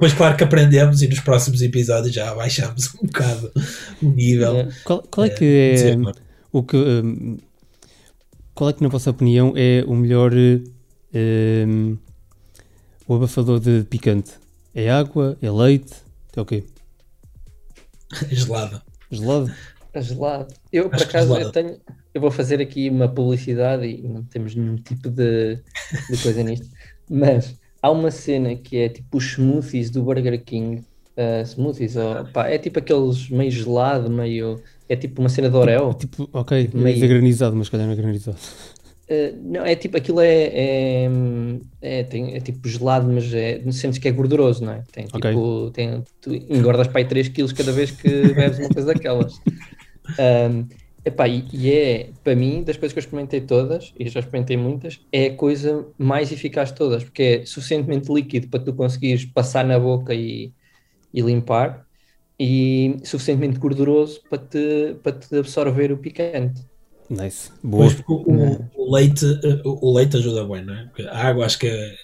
[0.00, 3.52] Depois, claro que aprendemos e nos próximos episódios já baixamos um bocado
[4.02, 4.56] o nível.
[4.56, 4.68] é.
[4.82, 5.98] Qual, qual é Eh, que é dizer,
[6.52, 7.36] o que hum,
[8.54, 11.98] qual é que na vossa opinião é o melhor hum,
[13.06, 14.32] o abafador de picante?
[14.74, 15.36] É água?
[15.42, 15.94] É leite?
[16.36, 16.64] É o quê?
[18.30, 18.82] gelada.
[19.10, 19.54] Gelado?
[19.94, 20.54] A gelado.
[20.72, 21.44] Eu, por Acho que acaso, gelado.
[21.44, 21.80] eu tenho.
[22.14, 25.56] Eu vou fazer aqui uma publicidade e não temos nenhum tipo de,
[26.10, 26.68] de coisa nisto,
[27.10, 30.84] mas há uma cena que é tipo os smoothies do Burger King.
[31.16, 34.62] uh, smoothies, ou, pá, é tipo aqueles meio gelado, meio.
[34.88, 35.94] É tipo uma cena de Oreo.
[35.94, 37.08] Tipo, ok, é meio.
[37.08, 38.38] granizado, mas calhar não é granizado.
[39.10, 41.10] Uh, não, é tipo, aquilo é, é,
[41.82, 44.84] é, tem- é tipo gelado, mas é, sentes que é gorduroso, não é?
[44.92, 45.20] Tem, Ok.
[45.30, 49.40] tipo, tem, tu engordas para aí 3 quilos cada vez que bebes uma coisa daquelas.
[50.18, 50.66] Um,
[51.04, 54.56] epá, e, e é, para mim, das coisas que eu experimentei todas, e já experimentei
[54.56, 59.24] muitas, é a coisa mais eficaz de todas, porque é suficientemente líquido para tu conseguires
[59.24, 60.52] passar na boca e,
[61.12, 61.86] e limpar,
[62.38, 66.62] e suficientemente gorduroso para te, para te absorver o picante.
[67.08, 67.50] Nice.
[67.62, 67.84] Boa.
[67.84, 70.84] Pois, porque o, o leite, eh, o, o leite ajuda bem, não é?
[70.86, 71.94] Porque a água acho que é,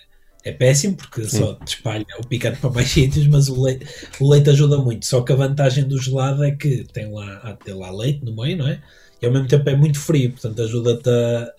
[0.47, 1.39] é péssimo porque Sim.
[1.39, 3.85] só te espalha o picante para mais sítios, mas o leite,
[4.21, 5.05] o leite ajuda muito.
[5.05, 8.25] Só que a vantagem do gelado é que tem lá, há de ter lá leite
[8.25, 8.81] no meio, não é?
[9.21, 11.53] E ao mesmo tempo é muito frio, portanto ajuda-te a,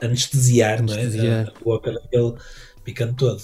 [0.00, 1.02] a anestesiar, não é?
[1.02, 1.46] Anestesiar.
[1.46, 2.32] A, a boca daquele
[2.82, 3.42] picante todo.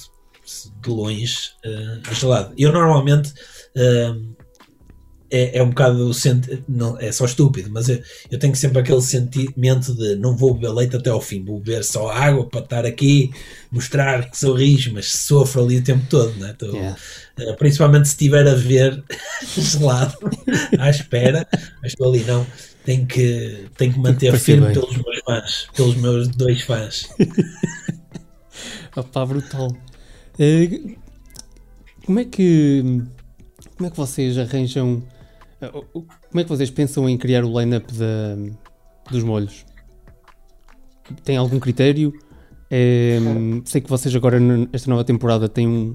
[0.80, 2.54] De longe, eh, gelado.
[2.56, 3.34] Eu normalmente.
[3.76, 4.14] eh,
[5.30, 9.02] é, é um bocado senti- não é só estúpido, mas eu, eu tenho sempre aquele
[9.02, 12.86] sentimento de não vou beber leite até ao fim, vou beber só água para estar
[12.86, 13.30] aqui,
[13.70, 16.54] mostrar que sou rijo, mas sofro ali o tempo todo, né?
[16.58, 16.96] Tô- Yeah.
[17.38, 19.02] eh, principalmente se estiver a ver
[19.56, 20.16] gelado
[20.78, 21.46] à espera,
[21.82, 22.46] mas estou ali, não.
[22.84, 27.06] Tenho que, tenho que manter firme pelos meus fãs, pelos meus dois fãs.
[28.96, 29.68] Opá, brutal.
[30.38, 30.94] Eh,
[32.06, 33.02] como é que
[33.76, 35.02] como é que vocês arranjam
[35.60, 37.92] como é que vocês pensam em criar o line-up
[39.10, 39.66] dos molhos?
[41.24, 42.12] Tem algum critério?
[42.70, 43.18] Eh,
[43.64, 45.94] sei que vocês agora nesta nova temporada têm um,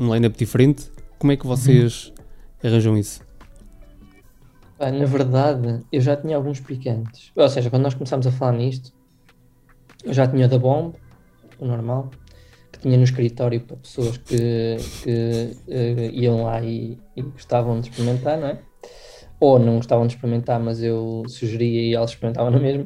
[0.00, 0.90] um line-up diferente.
[1.18, 2.12] Como é que vocês
[2.62, 3.20] arranjam isso?
[4.80, 7.32] Na verdade, eu já tinha alguns picantes.
[7.34, 8.92] Ou seja, quando nós começámos a falar nisto,
[10.04, 10.94] eu já tinha o da Bomb,
[11.58, 12.10] o normal,
[12.70, 17.88] que tinha no escritório para pessoas que, que eh, iam lá e, e gostavam de
[17.88, 18.67] experimentar, não é?
[19.40, 22.84] Ou não gostavam de experimentar, mas eu sugeria e elas experimentavam na mesma.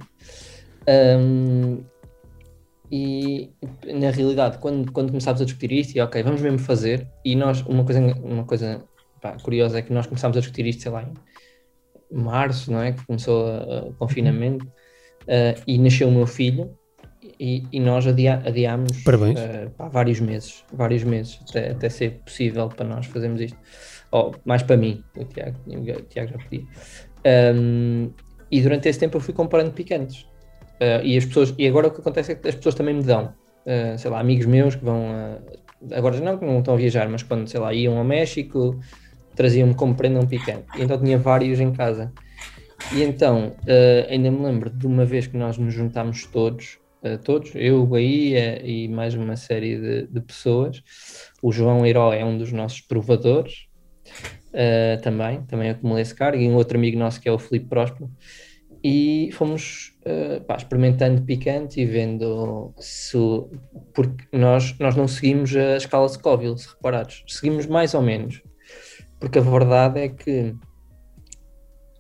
[0.89, 1.83] Um,
[2.91, 3.51] e
[3.87, 7.63] na realidade, quando, quando começámos a discutir isto, e ok, vamos mesmo fazer, e nós,
[7.63, 8.85] uma coisa, uma coisa
[9.21, 11.15] pá, curiosa é que nós começámos a discutir isto, sei lá, em
[12.15, 12.93] março, não é?
[12.93, 13.47] Que começou
[13.89, 16.77] o confinamento, uh, e nasceu o meu filho,
[17.41, 19.03] e, e nós adia, adiámos
[19.39, 23.59] uh, pá, vários meses, vários meses, até, até ser possível para nós fazermos isto.
[24.45, 26.65] Mais para mim, o Tiago, o Tiago já podia.
[27.55, 28.11] Um,
[28.51, 30.27] e durante esse tempo eu fui comparando picantes.
[30.83, 33.03] Uh, e as pessoas, e agora o que acontece é que as pessoas também me
[33.03, 33.33] dão,
[33.65, 37.23] uh, sei lá, amigos meus que vão, uh, agora não, não estão a viajar, mas
[37.23, 38.79] quando, sei lá, iam ao México,
[39.37, 40.65] traziam-me como prenda um picante.
[40.77, 42.13] E então tinha vários em casa.
[42.93, 43.55] E então,
[44.11, 46.81] ainda me lembro de uma vez que nós nos juntámos todos,
[47.25, 50.83] todos, eu, o Bahia e mais uma série de, de pessoas.
[51.41, 53.69] O João Herói é um dos nossos provadores,
[55.03, 58.11] também, também acumulei esse cargo, e um outro amigo nosso que é o Felipe Próspero.
[58.85, 63.17] E fomos uh, pá, experimentando picante e vendo se
[63.95, 68.43] porque nós, nós não seguimos a escala Scoville, se reparados, seguimos mais ou menos,
[69.21, 70.51] porque a verdade é que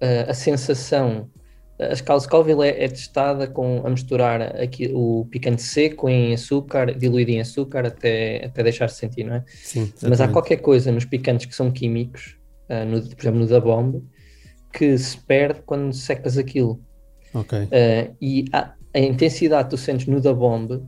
[0.03, 1.31] uh, a sensação,
[1.90, 6.94] a escala Scoville é, é, testada com a misturar aqui, o picante seco em açúcar,
[6.94, 9.44] diluído em açúcar até, até deixar de sentir, não é?
[9.48, 12.36] Sim, Mas há qualquer coisa nos picantes que são químicos,
[12.68, 14.02] uh, no, por exemplo no da bomba,
[14.72, 16.80] que se perde quando secas aquilo.
[17.34, 17.58] Ok.
[17.58, 20.82] Uh, e a, a, intensidade que tu sentes no da Bomb,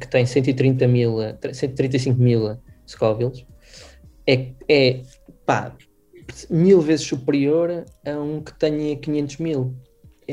[0.00, 1.16] que tem 130 mil,
[1.52, 3.44] 135 mil Scovilles,
[4.26, 5.02] é, é
[5.44, 5.74] pá,
[6.48, 9.74] mil vezes superior a um que tenha 500 mil.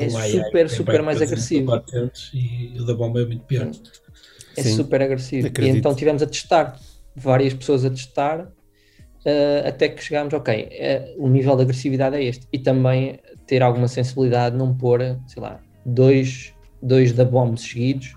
[0.04, 1.66] É super, super mais agressivo.
[1.66, 3.70] 400 e o da bomba é muito pior.
[4.56, 5.46] É Sim, super agressivo.
[5.46, 5.74] Acredito.
[5.74, 6.78] E então tivemos a testar,
[7.14, 10.68] várias pessoas a testar, uh, até que chegámos, ok,
[11.18, 12.46] uh, o nível de agressividade é este.
[12.52, 18.14] E também ter alguma sensibilidade, não pôr, sei lá, dois, dois da bomba seguidos,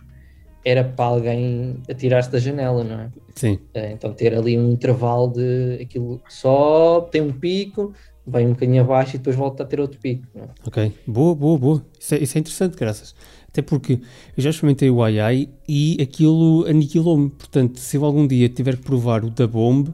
[0.63, 3.10] era para alguém atirar-se da janela, não é?
[3.36, 3.54] Sim.
[3.76, 7.94] Uh, então ter ali um intervalo de aquilo só tem um pico,
[8.32, 10.26] vem um bocadinho abaixo e depois volta a ter outro pico.
[10.36, 10.48] É?
[10.65, 11.86] Ok, boa, boa, boa.
[12.00, 13.15] Isso é, isso é interessante, graças.
[13.48, 13.94] Até porque
[14.38, 17.30] eu já experimentei o AI e aquilo aniquilou-me.
[17.30, 19.94] Portanto, se eu algum dia tiver que provar o da bomba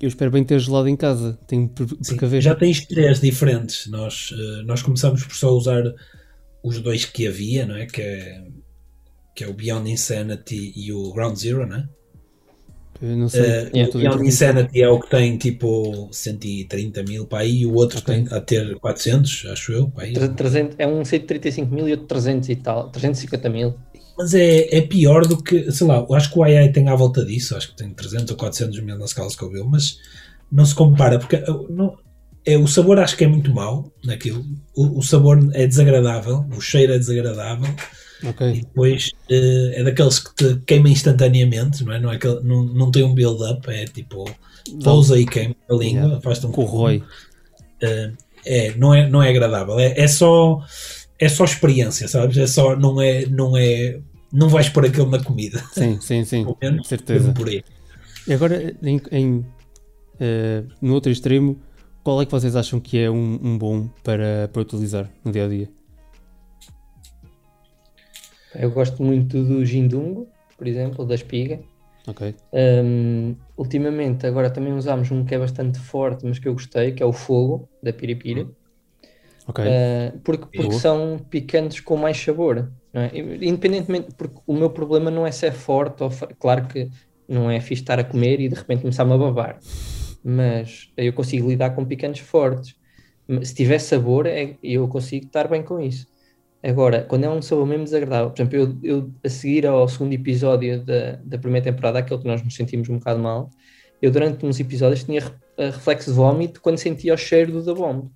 [0.00, 1.38] eu espero bem ter gelado em casa.
[1.46, 1.70] Tenho
[2.40, 3.86] Já tens três diferentes.
[3.86, 5.82] Nós, uh, nós começamos por só usar
[6.62, 7.86] os dois que havia, não é?
[7.86, 8.44] Que é,
[9.34, 11.88] que é o Beyond Insanity e o Ground Zero, não é?
[13.00, 13.64] Não sei.
[13.64, 17.74] Uh, o Beyond Insanity é o que tem tipo 130 mil para aí e o
[17.74, 18.24] outro okay.
[18.24, 19.88] tem a ter 400, acho eu.
[19.88, 20.12] Para aí.
[20.12, 23.74] 300, é um 135 mil e outro 300 e tal, 350 mil.
[24.16, 27.24] Mas é, é pior do que, sei lá, acho que o AI tem à volta
[27.24, 29.98] disso, acho que tem 300 ou 400 mil na escala Scoville, mas
[30.50, 31.96] não se compara, porque uh, não,
[32.46, 34.44] é, o sabor acho que é muito mau naquilo,
[34.76, 37.74] o, o sabor é desagradável, o cheiro é desagradável,
[38.28, 38.52] okay.
[38.52, 42.00] e depois uh, é daqueles que te queima instantaneamente, não é?
[42.00, 44.24] Não, é que, não, não tem um build-up, é tipo,
[44.82, 46.20] pousa e queima a língua, yeah.
[46.20, 47.02] faz-te um corrói.
[47.82, 50.62] Uh, é, não é, não é agradável, é, é só
[51.18, 52.36] é só experiência, sabes?
[52.36, 53.98] É só, não é, não é,
[54.32, 55.64] não vais pôr aquilo na comida.
[55.72, 57.32] Sim, sim, sim, com certeza.
[57.32, 57.62] Por aí.
[58.26, 61.58] E agora, em, em uh, no outro extremo,
[62.02, 65.44] qual é que vocês acham que é um, um bom para, para utilizar no dia
[65.44, 65.68] a dia?
[68.54, 71.60] Eu gosto muito do gindungo, por exemplo, da espiga.
[72.06, 72.34] Ok.
[72.52, 77.02] Um, ultimamente, agora também usamos um que é bastante forte, mas que eu gostei, que
[77.02, 78.42] é o fogo, da piripira.
[78.42, 78.52] Uhum.
[79.46, 79.64] Okay.
[79.66, 82.70] Uh, porque, porque são picantes com mais sabor.
[82.92, 83.10] É?
[83.18, 86.88] Independentemente, porque o meu problema não é ser forte, ou, claro que
[87.28, 89.58] não é fixe estar a comer e de repente começar-me a babar,
[90.22, 92.76] mas eu consigo lidar com picantes fortes.
[93.42, 96.06] Se tiver sabor, é, eu consigo estar bem com isso.
[96.64, 100.14] Agora, quando é um sabor mesmo desagradável, por exemplo, eu, eu a seguir ao segundo
[100.14, 103.50] episódio da, da primeira temporada, aquele que nós nos sentimos um bocado mal,
[104.00, 105.22] eu durante uns episódios tinha
[105.58, 108.10] reflexo de vómito quando sentia o cheiro do da bomba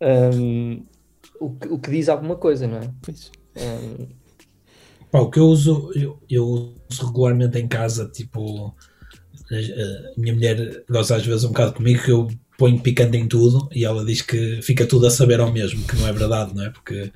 [0.00, 0.84] um,
[1.40, 2.90] o, que, o que diz alguma coisa, não é?
[3.02, 3.30] Pois.
[3.56, 4.08] Um,
[5.10, 8.74] Pá, o que eu uso, eu, eu, uso regularmente em casa, tipo,
[9.50, 13.68] a, minha mulher gosta às vezes um bocado comigo que eu ponho picante em tudo
[13.72, 16.64] e ela diz que fica tudo a saber ao mesmo, que não é verdade, não
[16.64, 16.70] é?
[16.70, 17.12] Porque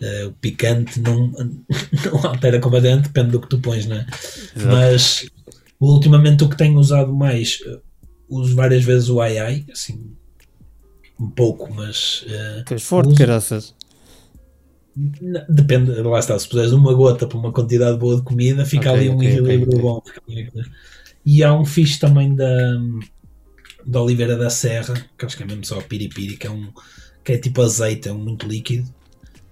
[0.00, 1.30] uh, o picante não,
[2.04, 4.06] não altera completamente, depende do que tu pões, não é?
[4.56, 4.66] Exato.
[4.66, 5.30] Mas
[5.80, 7.58] ultimamente o que tenho usado mais,
[8.28, 10.12] uso várias vezes o ai ai, assim,
[11.20, 12.22] um pouco, mas.
[12.22, 13.16] Uh, Tens forte, uso...
[13.16, 13.74] caraças.
[15.48, 19.00] Depende, lá está, se puseres uma gota para uma quantidade boa de comida, fica okay,
[19.00, 20.02] ali um okay, equilíbrio okay, bom.
[21.24, 22.80] E há um fixe também da,
[23.88, 26.68] da Oliveira da Serra, que acho que é mesmo só piripiri, que é um
[27.24, 28.86] que é tipo azeite, é um muito líquido.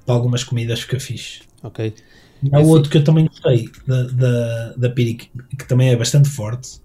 [0.04, 1.40] para algumas comidas fica fixe.
[1.62, 1.92] Ok.
[2.42, 6.28] E há outro que eu também gostei da, da, da piri, que também é bastante
[6.28, 6.80] forte,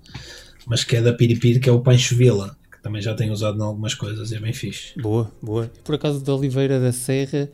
[0.66, 3.60] mas que é da piripiri, que é o Pancho Vila, que também já tenho usado
[3.60, 5.00] em algumas coisas, é bem fixe.
[5.00, 5.70] Boa, boa.
[5.84, 7.50] Por acaso da Oliveira da Serra,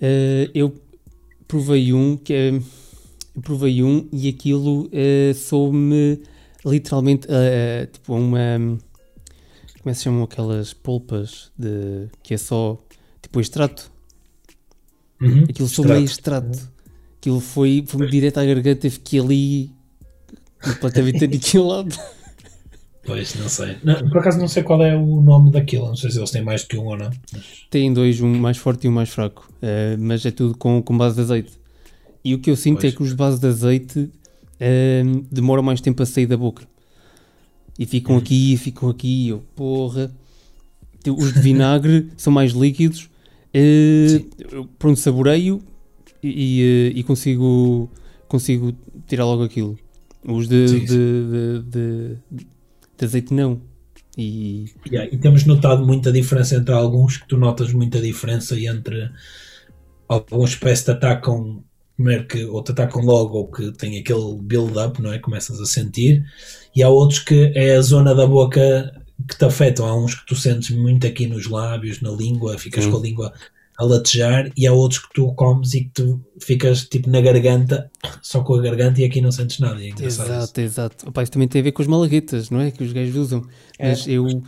[0.00, 0.74] eh, eu
[1.48, 2.60] provei um que é.
[3.34, 6.20] Eu provei um e aquilo uh, soube-me
[6.64, 8.78] literalmente eh, tipo uma.
[9.82, 12.78] Como é que se chamam aquelas polpas de, que é só
[13.20, 13.90] tipo extrato?
[15.20, 15.44] Uhum.
[15.48, 16.70] Aquilo foi meio extrato.
[17.18, 19.72] Aquilo foi, foi direto à garganta e fiquei ali
[20.62, 21.96] completamente aniquilado.
[23.04, 23.76] Pois, não sei.
[23.82, 25.88] Não, por acaso não sei qual é o nome daquilo.
[25.88, 27.10] Não sei se eles têm mais do que um ou não.
[27.32, 27.66] Mas...
[27.68, 29.52] Tem dois, um mais forte e um mais fraco.
[29.56, 31.52] Uh, mas é tudo com, com base de azeite.
[32.24, 32.92] E o que eu sinto Pois.
[32.92, 36.64] é que os de base de azeite uh, demoram mais tempo a sair da boca.
[37.78, 40.12] E ficam aqui, ficam aqui, eu, porra.
[41.02, 43.10] Tipo, Os de vinagre são mais líquidos.
[43.54, 45.62] Uh, pronto, saboreio
[46.22, 47.90] e, e, uh, e consigo,
[48.28, 48.72] consigo
[49.06, 49.78] tirar logo aquilo.
[50.24, 50.86] Os de, Sim, de, sim.
[50.88, 52.18] de, de-
[52.98, 53.60] de azeite não.
[54.16, 59.10] E Yeah, e temos notado muita diferença entre alguns, que tu notas muita diferença entre
[60.08, 61.64] alguns parece que te atacam
[61.96, 65.18] primeiro que ou te atacam logo ou que tem aquele build-up, não é?
[65.18, 66.24] Começas a sentir,
[66.74, 68.92] e há outros que é a zona da boca
[69.28, 69.86] que te afetam.
[69.86, 72.90] Há uns que tu sentes muito aqui nos lábios, na língua, ficas Sim.
[72.90, 73.32] com a língua
[73.78, 77.90] a latejar, e há outros que tu comes e que tu ficas tipo na garganta,
[78.20, 79.82] só com a garganta, e aqui não sentes nada.
[79.82, 80.34] É engraçado isso.
[80.34, 81.08] Exato, exato.
[81.08, 82.70] Opa, isso também tem a ver com as malaguetas, não é?
[82.70, 83.46] Que os gajos usam.
[83.78, 83.88] É.
[83.88, 84.42] Mas eu,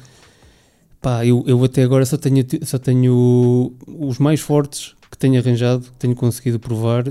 [1.00, 5.83] pá, eu, eu até agora só tenho, só tenho os mais fortes que tenho arranjado,
[5.85, 7.05] que tenho conseguido provar,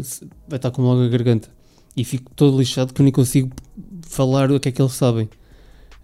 [0.48, 1.48] vai estar com logo a garganta.
[1.96, 3.50] E fico todo lixado que eu nem consigo
[4.06, 5.30] falar o que é que eles sabem.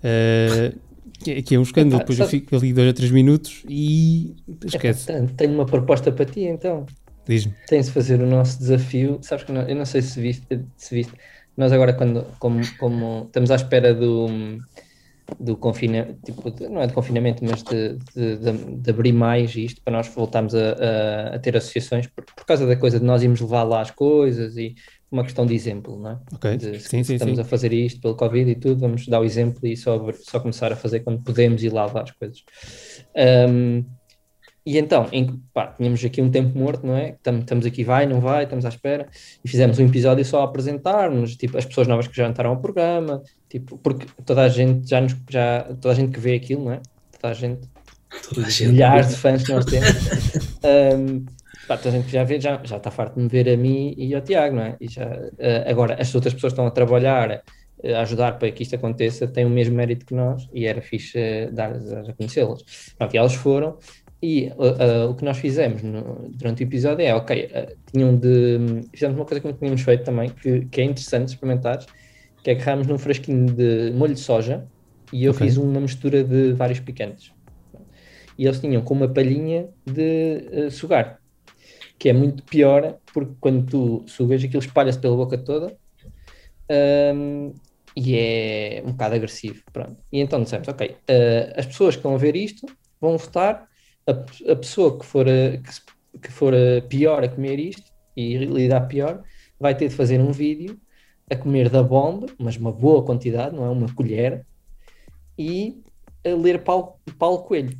[0.04, 0.74] Eh,
[1.22, 1.96] que, é- que é um escândalo.
[1.98, 4.36] Epá, Depois eu sabe- fico ali dois ou três minutos e
[4.66, 5.12] esquece.
[5.12, 6.86] Epá, tenho uma proposta para ti então.
[7.28, 7.54] Diz-me.
[7.68, 9.20] Tens de fazer o nosso desafio.
[9.22, 11.14] Sabes que não- eu não sei se viste, se viste.
[11.58, 14.28] Nós agora, quando, como, como estamos à espera do,
[15.40, 19.82] do confinamento, tipo, não é de confinamento, mas de, de, de- de abrir mais isto,
[19.84, 20.74] para nós voltarmos a,
[21.32, 23.92] a- a ter associações, por, por causa da coisa de nós irmos levar lá as
[23.92, 24.76] coisas e
[25.12, 26.20] uma questão de exemplo, não é?
[26.34, 26.46] Ok.
[26.58, 27.40] De, Sim, sim, estamos sim.
[27.40, 30.72] a fazer isto pelo Covid e tudo, vamos dar o exemplo e só, só começar
[30.72, 32.44] a fazer quando podemos ir lá levar as coisas.
[33.16, 33.84] Ahm,
[34.66, 37.16] e então, em- pá, tínhamos aqui um tempo morto, não é?
[37.26, 39.08] Estamos, aqui, vai, não vai, estamos à espera.
[39.44, 42.58] E fizemos um episódio só a apresentar-nos, tipo, as pessoas novas que já entraram ao
[42.58, 46.66] programa, tipo, porque toda a gente já nos, já, toda a gente que vê aquilo,
[46.66, 46.82] não é?
[47.20, 47.62] Toda a gente,
[48.34, 49.88] Toda a gente- milhares de fãs que nós temos,
[50.64, 51.26] Ahm,
[51.68, 53.56] pá, toda a gente que já vê, já, já está farto de me ver a
[53.58, 54.76] mim e ao Tiago, não é?
[54.82, 57.42] E já, ah, agora, as outras pessoas que estão a trabalhar,
[57.96, 61.18] a ajudar para que isto aconteça, têm o mesmo mérito que nós e era fixe
[61.18, 62.62] eh, dar a conhecê-las.
[62.98, 63.78] Pronto, e elas foram.
[64.22, 68.18] E ah, ah, o que nós fizemos no- durante o episódio é, ok, ah, tinham
[68.18, 68.58] de.
[68.94, 71.80] Fizemos uma coisa que não tínhamos feito também, que, que é interessante experimentar,
[72.44, 74.68] que é agarrarmos num frasquinho de molho de soja
[75.14, 75.48] e eu Ok.
[75.48, 77.32] fiz uma mistura de vários picantes.
[78.38, 81.20] E eles tinham com uma palhinha de eh, sugar,
[82.00, 85.76] que é muito pior, porque quando tu sugas aquilo espalha-se pela boca toda
[86.70, 87.54] ahm,
[87.96, 89.62] e é um bocado agressivo.
[89.74, 89.98] Pronto.
[90.12, 92.66] E então dissemos, ok, eh, as pessoas que a ver isto
[93.02, 93.69] vão votar,
[94.12, 95.82] a, a pessoa que for, a, que, se-
[96.22, 99.24] que for a pior a comer isto e lidar pior,
[99.60, 100.80] vai ter de fazer um vídeo
[101.32, 104.46] a comer da bomba, mas uma boa quantidade, não é uma colher,
[105.38, 105.82] e
[106.26, 107.78] a ler Paulo, Paulo Coelho.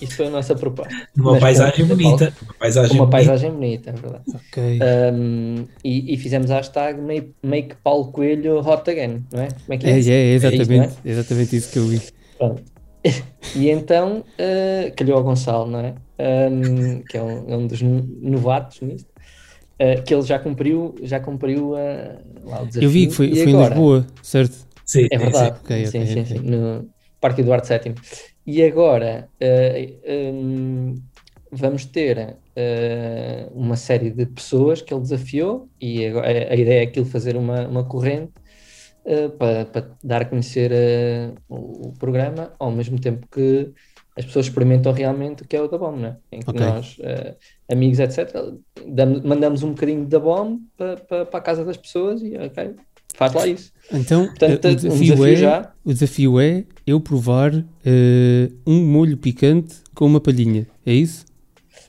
[0.00, 0.94] Isso foi a nossa proposta.
[1.16, 2.32] Uma Mas paisagem bonita.
[2.42, 3.10] Uma paisagem Uma bonita.
[3.10, 4.24] paisagem bonita, é verdade.
[4.34, 4.78] Ok.
[5.12, 9.48] Um, e, e fizemos a hashtag make, make Paulo Coelho hot again, não é?
[9.48, 9.92] Como é que É, é?
[9.92, 12.00] é, é não exatamente, exatamente isso que eu vi.
[12.38, 12.77] Pronto.
[13.54, 15.94] E então uh, calhou ao Gonçalo, não é?
[16.50, 19.08] Um, que é um, é um dos no- novatos nisto,
[19.80, 21.76] uh, que ele já cumpriu, já cumpriu uh,
[22.44, 22.86] lá o desafio.
[22.86, 24.66] Eu vi que foi, foi em agora- Lisboa, certo?
[24.84, 25.58] Sim, É sim, verdade.
[25.58, 25.64] sim.
[25.64, 26.36] Ok, sim, ok, sim, ok.
[26.38, 27.94] sim, no Parque Eduardo VII.
[28.46, 30.94] E agora uh, um,
[31.52, 32.18] vamos ter
[32.56, 37.06] uh, uma série de pessoas que ele desafiou e agora, a, a ideia é aquilo
[37.06, 38.32] fazer uma, uma corrente
[39.08, 43.72] uh, para, para dar a conhecer uh, o, o programa ao mesmo tempo que
[44.16, 46.16] as pessoas experimentam realmente o que é o da BOM, né?
[46.32, 46.60] em que Ok.
[46.60, 47.36] nós, uh,
[47.70, 48.34] amigos, etc.,
[48.86, 52.74] damos- mandamos um bocadinho da BOM para, para, para a casa das pessoas e ok,
[53.14, 53.72] faz lá isso.
[53.92, 55.72] Então, Portanto, eh, o um desafio, desafio é, já.
[55.84, 57.52] o desafio é eu provar
[57.84, 60.66] eh, um molho picante com uma palhinha.
[60.84, 61.24] É isso?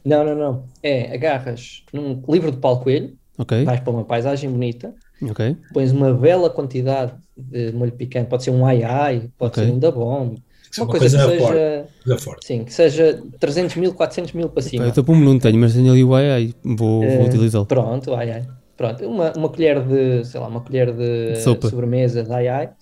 [0.05, 0.65] Não, não, não.
[0.81, 5.55] É, agarras num livro de Paulo Coelho, Ok, vais para uma paisagem bonita, ok.
[5.73, 9.57] pões uma bela quantidade de molho picante, pode ser um ai ai, pode Ok.
[9.57, 10.35] ser um da bom,
[10.71, 11.61] Isso é uma, coisa, que seja, forte,
[12.03, 12.45] coisa forte.
[12.47, 14.85] Sim, que seja 300 mil, 400 mil para cima.
[14.85, 17.67] Eu estou para não tenho, mas tenho ali o ai ai, vou, vou Eh, utilizá-lo.
[17.67, 18.47] Pronto, ai ai.
[18.75, 21.69] Pronto, uma, uma colher de, sei lá, uma colher de De sopa.
[21.69, 22.73] sobremesa de ai ai,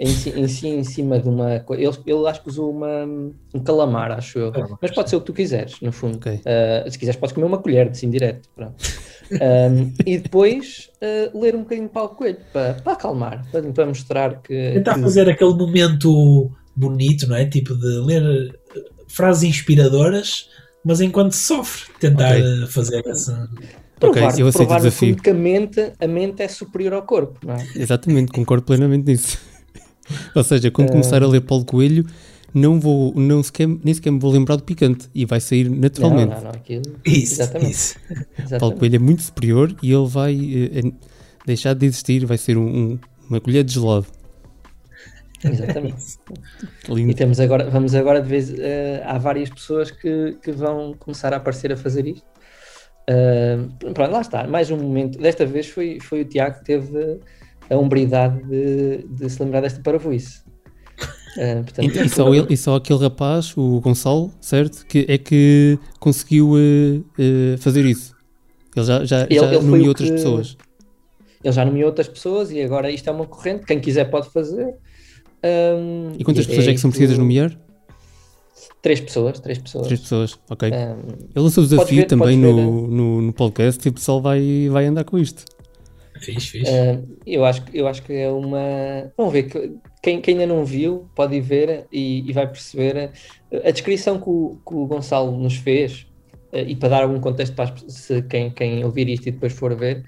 [0.00, 0.08] em,
[0.40, 1.82] em, em cima de uma coisa.
[1.82, 3.04] Ele, ele acho que usou uma,
[3.54, 4.50] um calamar, acho eu.
[4.50, 6.16] Calamar, Mas pode ser o que tu quiseres, no fundo.
[6.16, 6.32] Ok.
[6.34, 8.48] Uh, se quiseres, podes comer uma colher, assim, direto.
[8.56, 8.74] Pronto.
[9.32, 13.86] Um, e depois uh, ler um bocadinho de Paulo Coelho para, para acalmar, para, para
[13.86, 14.72] mostrar que.
[14.74, 17.44] Tentar que- fazer aquele momento bonito, não é?
[17.46, 20.48] Tipo de ler eh, frases inspiradoras,
[20.84, 22.42] mas enquanto sofre, tentar Ok.
[22.42, 23.48] eh, fazer essa.
[24.00, 25.16] provar, Ok, eu aceito o provar no desafio.
[25.16, 27.64] que a mente, a mente é superior ao corpo, não é?
[27.76, 29.38] Exatamente, concordo plenamente nisso.
[30.34, 32.04] Ou seja, quando Eh, começar a ler Paulo Coelho,
[32.52, 35.76] não vou, não sequer, nem sequer me vou lembrar do picante e vai sair Não,
[35.78, 36.34] naturalmente.
[36.34, 36.82] não, não, aquilo.
[37.06, 37.70] Isso, Exatamente.
[37.70, 37.94] isso.
[37.98, 38.78] Paulo exatamente.
[38.78, 40.92] Coelho é muito superior e ele vai eh, eh,
[41.46, 44.06] deixar de existir, vai ser um- um- uma colher de gelado.
[45.42, 46.18] Exatamente.
[46.88, 47.14] E Lindo.
[47.14, 51.36] temos agora, vamos agora de vez, eh, há várias pessoas que, que vão começar a
[51.36, 52.26] aparecer a fazer isto.
[53.08, 55.18] Ah, pronto, lá está, mais um momento.
[55.18, 57.18] Desta vez foi, foi o Tiago que teve
[57.70, 60.40] a hombridade de, de se lembrar desta paravoíce.
[61.38, 64.84] Ah, portanto, E, e só ele, e só aquele rapaz, o Gonçalo, certo?
[64.86, 68.14] Que é que conseguiu eh, eh, fazer isso.
[68.76, 70.56] Ele já, já, Ele- já ele nomeou outras que- pessoas.
[71.42, 73.64] Ele já nomeou outras pessoas e agora isto é uma corrente.
[73.64, 74.74] Quem quiser pode fazer.
[75.42, 77.56] Ah, E quantas pessoas é que são precisas nomear?
[78.82, 79.86] Três pessoas, três pessoas.
[79.86, 80.70] Três pessoas, ok.
[80.72, 80.96] Ah,
[81.34, 84.86] Ele lançou o desafio ver- também no, no, no podcast e o pessoal vai, vai
[84.86, 85.44] andar com isto.
[86.22, 86.68] Fiz, fiz.
[86.68, 88.58] Uh, eu, acho, eu acho que é uma.
[89.16, 93.12] Vamos ver, que- quem, quem ainda não viu pode ir ver e, e vai perceber
[93.52, 96.02] uh, a descrição que o, que o Gonçalo nos fez.
[96.52, 99.74] uh, e para dar algum contexto para se quem, quem ouvir isto e depois for
[99.76, 100.02] ver,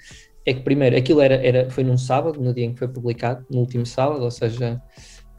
[0.47, 3.45] é que primeiro aquilo era, era, foi num sábado, no dia em que foi publicado,
[3.51, 4.81] no último sábado, ou seja,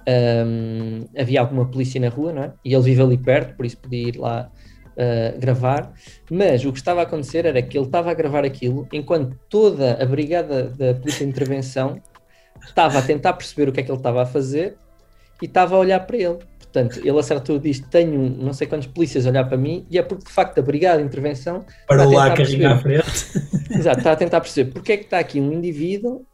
[0.08, 2.54] um, havia alguma polícia na rua, não é?
[2.64, 4.50] E ele vive ali perto, por isso podia ir lá
[4.98, 5.94] uh, gravar.
[6.30, 10.02] Mas o que estava a acontecer era que ele estava a gravar aquilo enquanto toda
[10.02, 12.02] a brigada da Polícia de Intervenção
[12.66, 14.78] estava a tentar perceber o que é que ele estava a fazer
[15.42, 16.38] e estava a olhar para ele.
[16.60, 20.02] Portanto, ele acertou diz: Tenho não sei quantos polícias a olhar para mim, e é
[20.02, 23.04] porque de facto a Brigada de Intervenção Para a lá carregar à perceber.
[23.04, 23.48] frente.
[23.70, 26.26] Exato, está a tentar perceber porque é que está aqui um indivíduo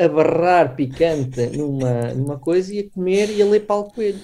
[0.00, 4.18] a barrar picante numa, numa coisa e a comer e a ler Paulo Coelho.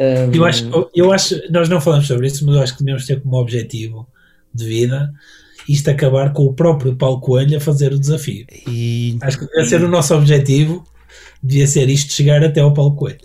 [0.00, 3.06] Um, Eu acho, eu acho, nós não falamos sobre isso, mas eu acho que devemos
[3.06, 4.06] ter como objetivo
[4.54, 5.10] de vida
[5.68, 8.44] isto acabar com o próprio Paulo Coelho a fazer o desafio.
[8.68, 10.84] E Acho que deve ser o nosso objetivo,
[11.42, 13.20] devia ser isto chegar até ao Paulo Coelho.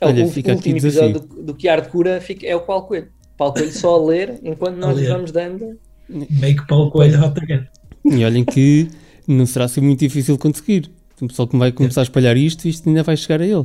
[0.00, 1.10] é, olha, o, fica o aqui último o desafio.
[1.10, 3.08] episódio do, do Chiar de Cura fica, é o Paulo Coelho.
[3.36, 5.08] Paulo Coelho só a ler enquanto nós A ler.
[5.08, 5.78] vamos dando.
[6.08, 7.66] Make Paulo Coelho hot again.
[8.04, 8.88] E olhem que
[9.26, 10.90] não será assim muito difícil conseguir.
[11.20, 13.64] O pessoal que vai começar a espalhar isto, isto ainda vai chegar a ele.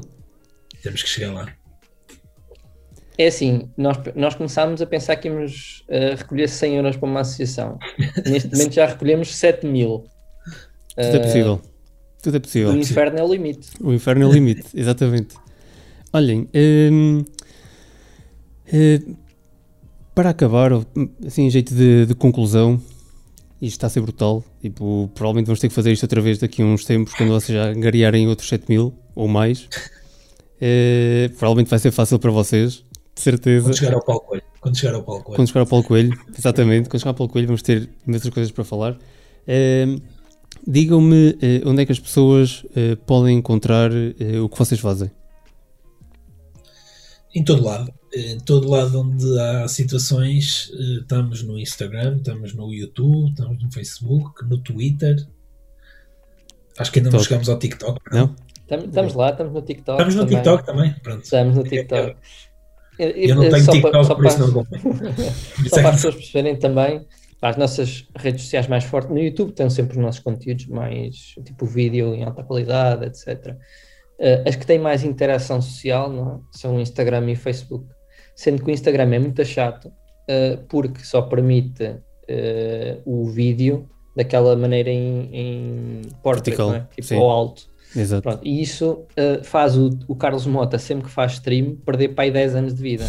[0.84, 1.48] Temos que chegar lá.
[3.20, 7.20] É assim, nós, nós começámos a pensar que íamos uh, recolher 100 euros para uma
[7.20, 7.78] associação.
[8.26, 10.06] Neste momento já recolhemos 7 mil.
[10.96, 11.62] Tudo é possível.
[12.24, 12.78] Tudo é O possível.
[12.78, 13.72] inferno é o limite.
[13.82, 15.36] O inferno é o limite, exatamente.
[16.14, 17.26] Olhem, hum,
[18.72, 19.02] eh,
[20.16, 20.72] para acabar,
[21.28, 22.82] assim, em jeito de, de conclusão,
[23.62, 24.46] isto está a ser brutal.
[24.62, 27.54] Tipo, provavelmente vamos ter que fazer isto outra vez daqui a uns tempos, quando vocês
[27.58, 29.68] já angariarem outros 7 mil ou mais.
[30.62, 32.84] Eh, provavelmente vai ser fácil para vocês,
[33.20, 33.66] de certeza.
[33.66, 34.44] Quando chegar ao Paulo Coelho.
[34.62, 35.36] Quando chegar ao Paulo Coelho.
[35.36, 38.52] Quando chegar ao Paulo Coelho, exatamente, quando chegar ao Paulo Coelho vamos ter imensas coisas
[38.52, 38.98] para falar.
[39.48, 39.98] Ehm,
[40.68, 45.10] Digam-me eh, onde é que as pessoas eh, podem encontrar eh, o que vocês fazem.
[47.34, 47.92] Em todo lado.
[48.14, 54.44] Em todo lado onde há situações, estamos no Instagram, estamos no YouTube, estamos no Facebook,
[54.46, 55.16] no Twitter.
[56.78, 57.24] Acho que ainda não TikTok.
[57.24, 58.00] chegamos ao TikTok.
[58.12, 58.36] Não?
[58.62, 59.92] Estamos, estamos lá, estamos no TikTok.
[59.92, 60.38] Estamos no também.
[60.38, 60.96] TikTok também.
[61.04, 61.24] Pronto.
[61.24, 62.16] Estamos no TikTok.
[63.00, 64.66] Eu não tenho Só TikTok, para- só por isso para- não
[65.70, 67.06] Só é para as que- pessoas perceberem também,
[67.42, 71.66] as nossas redes sociais mais fortes, no YouTube tem sempre os nossos conteúdos mais, tipo
[71.66, 73.56] vídeo em alta qualidade, etc.
[74.20, 76.40] Eh, as que têm mais interação social não é?
[76.52, 77.86] são o Instagram e o Facebook.
[78.36, 79.90] Sendo que o Instagram é muito chato,
[80.28, 81.96] eh, porque só permite
[82.28, 86.80] eh, o vídeo daquela maneira em, em portrait, é?
[86.94, 87.16] tipo sim.
[87.16, 87.69] ao alto.
[87.96, 88.24] Exato.
[88.24, 92.26] Pronto, e isso uh, faz o, o Carlos Mota, sempre que faz stream, perder para
[92.26, 93.06] aí 10 anos de vida.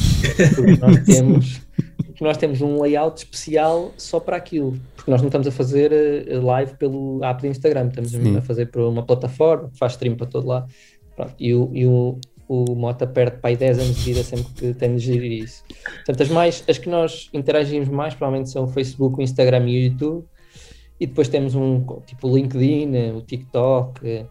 [0.54, 1.60] Porque nós temos,
[2.06, 4.78] porque nós temos um layout especial só para aquilo.
[4.96, 8.36] Porque nós não estamos a fazer uh, live pelo app do Instagram, estamos Sim.
[8.36, 10.70] a fazer por uma plataforma que faz stream para todo lado.
[11.14, 12.18] Pronto, e o, e o,
[12.48, 15.62] o Mota perde para aí 10 anos de vida sempre que tem de gerir isso.
[15.96, 19.76] Portanto, as, mais, as que nós interagimos mais provavelmente são o Facebook, o Instagram e
[19.76, 20.24] o YouTube.
[20.98, 24.26] E depois temos um tipo o LinkedIn, o TikTok,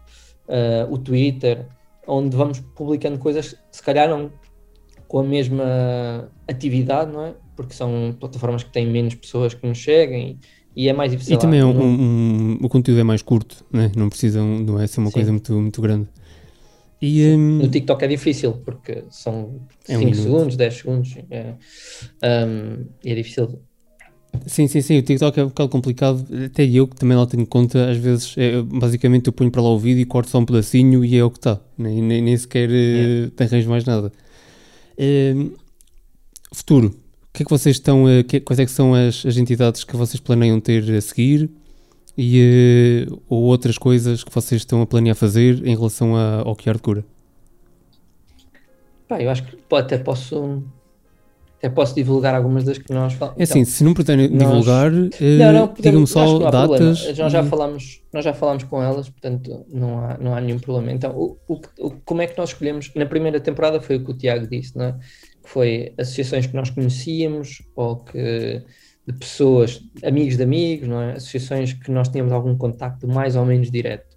[0.50, 1.66] uh, o Twitter,
[2.06, 4.30] onde vamos publicando coisas, se calhar não
[5.08, 7.34] com a mesma atividade, não é?
[7.56, 10.38] Porque são plataformas que têm menos pessoas que nos seguem
[10.74, 11.34] e é mais difícil.
[11.34, 13.90] E também é um, um, o conteúdo é mais curto, né?
[13.96, 15.14] não precisam, não é ser uma Sim.
[15.14, 16.08] coisa muito, muito grande.
[17.02, 21.54] E, um, no TikTok é difícil porque são 5 é segundos, 10 segundos é,
[22.46, 23.60] um, e é difícil.
[24.46, 24.98] Sim, sim, sim.
[24.98, 26.26] O TikTok é um bocado complicado.
[26.44, 29.70] Até eu que também lá tenho conta, às vezes, é, basicamente eu ponho para lá
[29.70, 31.60] o vídeo e corto só um pedacinho e é o que está.
[31.76, 33.26] Nem, nem, nem sequer é.
[33.26, 34.12] uh, arranjo mais nada.
[34.98, 35.52] Uh,
[36.52, 36.88] futuro.
[36.88, 38.04] O que é que vocês estão.
[38.04, 41.50] Uh, que, quais é que são as, as entidades que vocês planeiam ter a seguir?
[42.16, 46.56] E, uh, ou outras coisas que vocês estão a planear fazer em relação a, ao
[46.56, 47.04] QR de cura?
[49.06, 50.62] Pá, eu acho que até posso
[51.60, 53.38] até posso divulgar algumas das que nós falamos.
[53.38, 57.18] É assim, então, se não pretendem divulgar, uh, digam-me só datas.
[57.18, 60.90] Nós já, falamos, nós já falamos com elas, portanto não há, não há nenhum problema.
[60.90, 62.90] Então, o, o, o, como é que nós escolhemos?
[62.94, 64.92] Na primeira temporada foi o que o Tiago disse, não é?
[65.42, 68.62] que foi associações que nós conhecíamos ou que
[69.06, 71.12] de pessoas, amigos de amigos, não é?
[71.12, 74.09] associações que nós tínhamos algum contacto mais ou menos direto.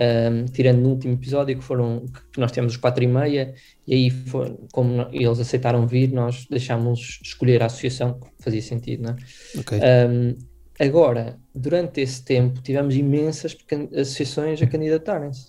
[0.00, 3.52] Um, tirando no último episódio que foram que nós temos os quatro e meia
[3.86, 9.02] e aí foi, como eles aceitaram vir nós deixámos escolher a associação que fazia sentido
[9.02, 9.60] não é?
[9.60, 9.78] okay.
[9.78, 10.38] um,
[10.78, 13.54] agora durante esse tempo tivemos imensas
[13.94, 15.48] associações a candidatarem-se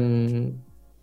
[0.00, 0.54] um,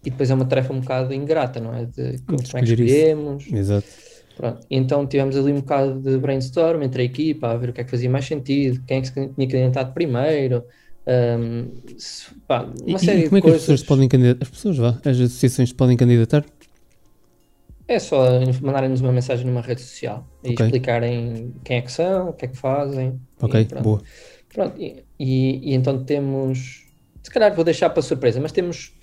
[0.03, 3.45] e depois é uma tarefa um bocado ingrata não é de como é que escolhemos
[3.53, 4.67] exato Pronto.
[4.69, 7.83] Então tivemos ali um bocado de brainstorm entre a equipa, a ver o que é
[7.83, 10.63] que fazia mais sentido, quem é que se tinha candidatado primeiro,
[11.07, 14.43] um, se, pá, uma e, série e como é que as pessoas podem candidatar?
[14.43, 16.45] As pessoas, vá, as associações podem candidatar?
[17.87, 18.25] É só
[18.61, 20.65] mandarem-nos uma mensagem numa rede social e okay.
[20.65, 23.19] explicarem quem é que são, o que é que fazem.
[23.41, 23.83] Ok, pronto.
[23.83, 24.01] boa.
[24.53, 26.85] Pronto, e, e, e, então temos,
[27.23, 28.93] se calhar vou deixar para surpresa, mas temos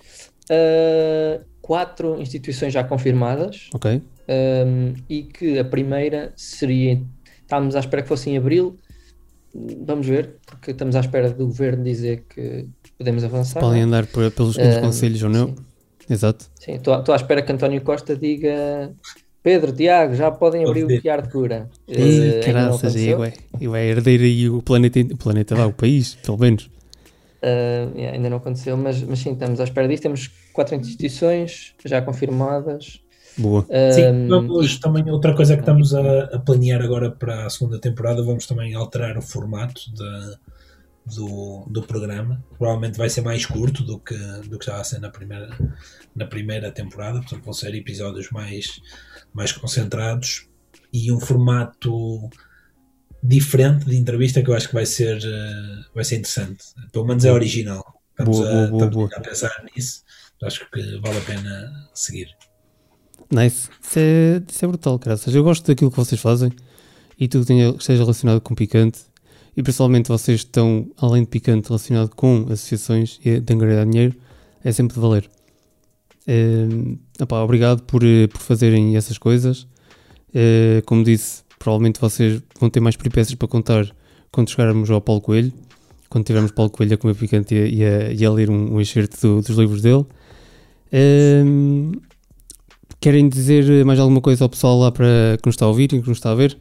[0.51, 3.71] uh, quatro instituições já confirmadas.
[3.73, 4.03] Ok.
[4.29, 7.01] Um, e que a primeira seria,
[7.41, 8.79] estávamos à espera que fosse em abril,
[9.55, 12.67] vamos ver, porque estamos à espera do governo dizer que
[12.99, 13.61] podemos avançar.
[13.61, 15.49] Podem andar por, pelos uh, conselhos ou não.
[15.49, 15.57] Sim.
[16.11, 16.51] Exato.
[16.57, 18.93] Sim, estou à espera que António Costa diga
[19.43, 21.71] Pedro, Tiago, já podem abrir o QR de cura.
[21.87, 25.73] Ih, uh, graças, e vai, e vai herder aí o planeta, o planeta lá, o
[25.73, 26.65] país, pelo menos.
[27.45, 30.03] Uh, yeah, ainda não aconteceu, mas, mas sim, estamos à espera disso.
[30.03, 33.04] Temos quatro instituições já confirmadas.
[33.37, 33.67] Boa.
[33.93, 38.23] Sim, vamos também, outra coisa que estamos a, a, planear agora para a segunda temporada,
[38.23, 42.45] vamos também alterar o formato de, do, do programa.
[42.57, 45.51] Provavelmente vai ser mais curto do que, do que estava a ser na primeira,
[46.15, 48.81] na primeira temporada, portanto vão ser episódios mais,
[49.33, 50.49] mais concentrados
[50.93, 52.31] e um formato
[53.21, 55.19] diferente de entrevista que eu acho que vai ser,
[55.93, 56.65] vai ser interessante.
[56.93, 58.01] Pelo menos é original.
[58.11, 60.05] Estamos, boa, a, boa, boa, a pensar nisso.
[60.43, 62.29] Acho que vale a pena seguir.
[63.35, 63.69] Nice.
[63.83, 65.35] Isso é, isso é brutal, graças.
[65.35, 66.53] Eu gosto daquilo que vocês fazem
[67.19, 69.01] e tudo que esteja relacionado com picante.
[69.57, 74.15] E principalmente vocês estão, além de picante, relacionado com associações e de angariar dinheiro,
[74.63, 75.29] é sempre de valer.
[76.27, 76.67] É,
[77.21, 79.67] opá, obrigado por, eh, por fazerem essas coisas.
[80.33, 83.87] É, como disse, provavelmente vocês vão ter mais peripécias para contar
[84.33, 85.53] quando chegarmos ao Paulo Coelho.
[86.09, 89.21] Quando tivermos Paulo Coelho a comer picante e a, e a, ler um, um excerto
[89.21, 90.05] do, dos livros dele.
[90.91, 91.43] É,
[93.05, 96.01] Querem dizer mais alguma coisa ao pessoal lá para que nos está a ouvir e
[96.01, 96.57] que nos está a ver?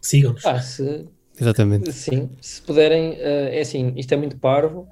[0.00, 0.46] Sigam-nos.
[0.46, 1.08] Ah, se,
[1.40, 1.92] Exatamente.
[1.92, 4.86] Sim, se puderem, uh, é assim, isto é muito parvo,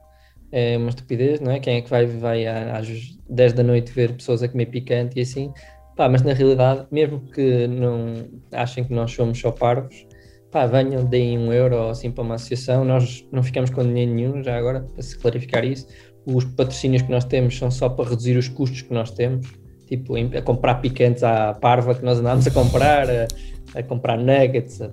[0.51, 1.61] é uma estupidez, não é?
[1.61, 2.89] Quem é que vai, vai às
[3.31, 5.53] 10 da noite ver pessoas a comer picante e assim?
[5.97, 10.09] Pá, mas na realidade, mesmo que não achem que nós somos só parvos,
[10.51, 14.12] pá, venham, deem um euro ou assim para uma associação, nós não ficamos com dinheiro
[14.12, 15.87] nenhum, já agora, para se clarificar isso.
[16.26, 19.47] Os patrocínios que nós temos são só para reduzir os custos que nós temos
[19.89, 23.26] tipo a comprar picantes à parva que nós andámos a comprar, a,
[23.74, 24.91] a comprar nuggets, a,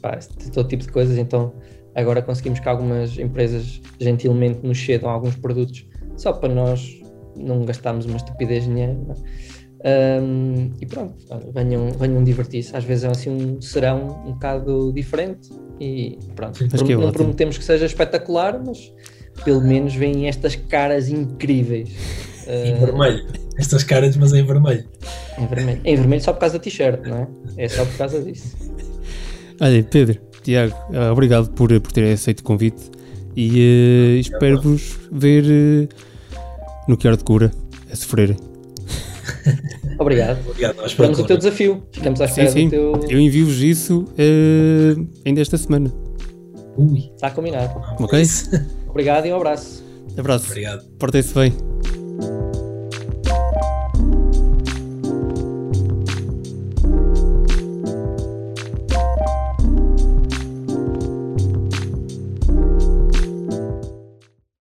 [0.00, 0.18] pá,
[0.52, 1.18] todo tipo de coisas.
[1.18, 1.52] Então
[1.94, 5.86] agora conseguimos que algumas empresas gentilmente nos cedam alguns produtos
[6.16, 7.00] só para nós
[7.36, 9.14] não gastarmos uma estupidez de dinheiro.
[9.82, 11.16] Um, e pronto,
[11.54, 12.76] venham, venham divertir-se.
[12.76, 16.60] Às vezes é assim um serão um bocado diferente e pronto.
[16.60, 18.92] Não, não prometemos que seja espetacular, mas
[19.44, 21.90] pelo menos vêm estas caras incríveis.
[22.50, 23.26] Em vermelho.
[23.56, 24.84] Estas caras, mas em vermelho.
[25.38, 25.80] Em vermelho.
[25.84, 27.16] Em vermelho só por causa da t-shirt, não
[27.56, 27.64] é?
[27.64, 28.56] É só por causa disso.
[29.60, 32.90] Olha, Pedro, Tiago, eh, obrigado por, por terem aceito o convite
[33.36, 35.88] e uh, espero-vos ver uh,
[36.88, 37.50] no que hora de cura
[37.90, 38.36] a sofrerem.
[39.98, 40.38] Obrigado.
[40.48, 41.82] Obrigado Esperamos o teu desafio.
[41.92, 42.64] Ficamos à espera sim, sim.
[42.66, 43.10] do teu.
[43.10, 45.92] Eu envio-vos isso uh, ainda esta semana.
[46.76, 47.10] Ui.
[47.14, 47.80] Está combinado.
[47.98, 48.22] Ok?
[48.88, 49.84] Obrigado e um abraço.
[50.16, 50.46] Abraço.
[50.46, 50.84] Obrigado.
[50.98, 51.52] Portem-se bem.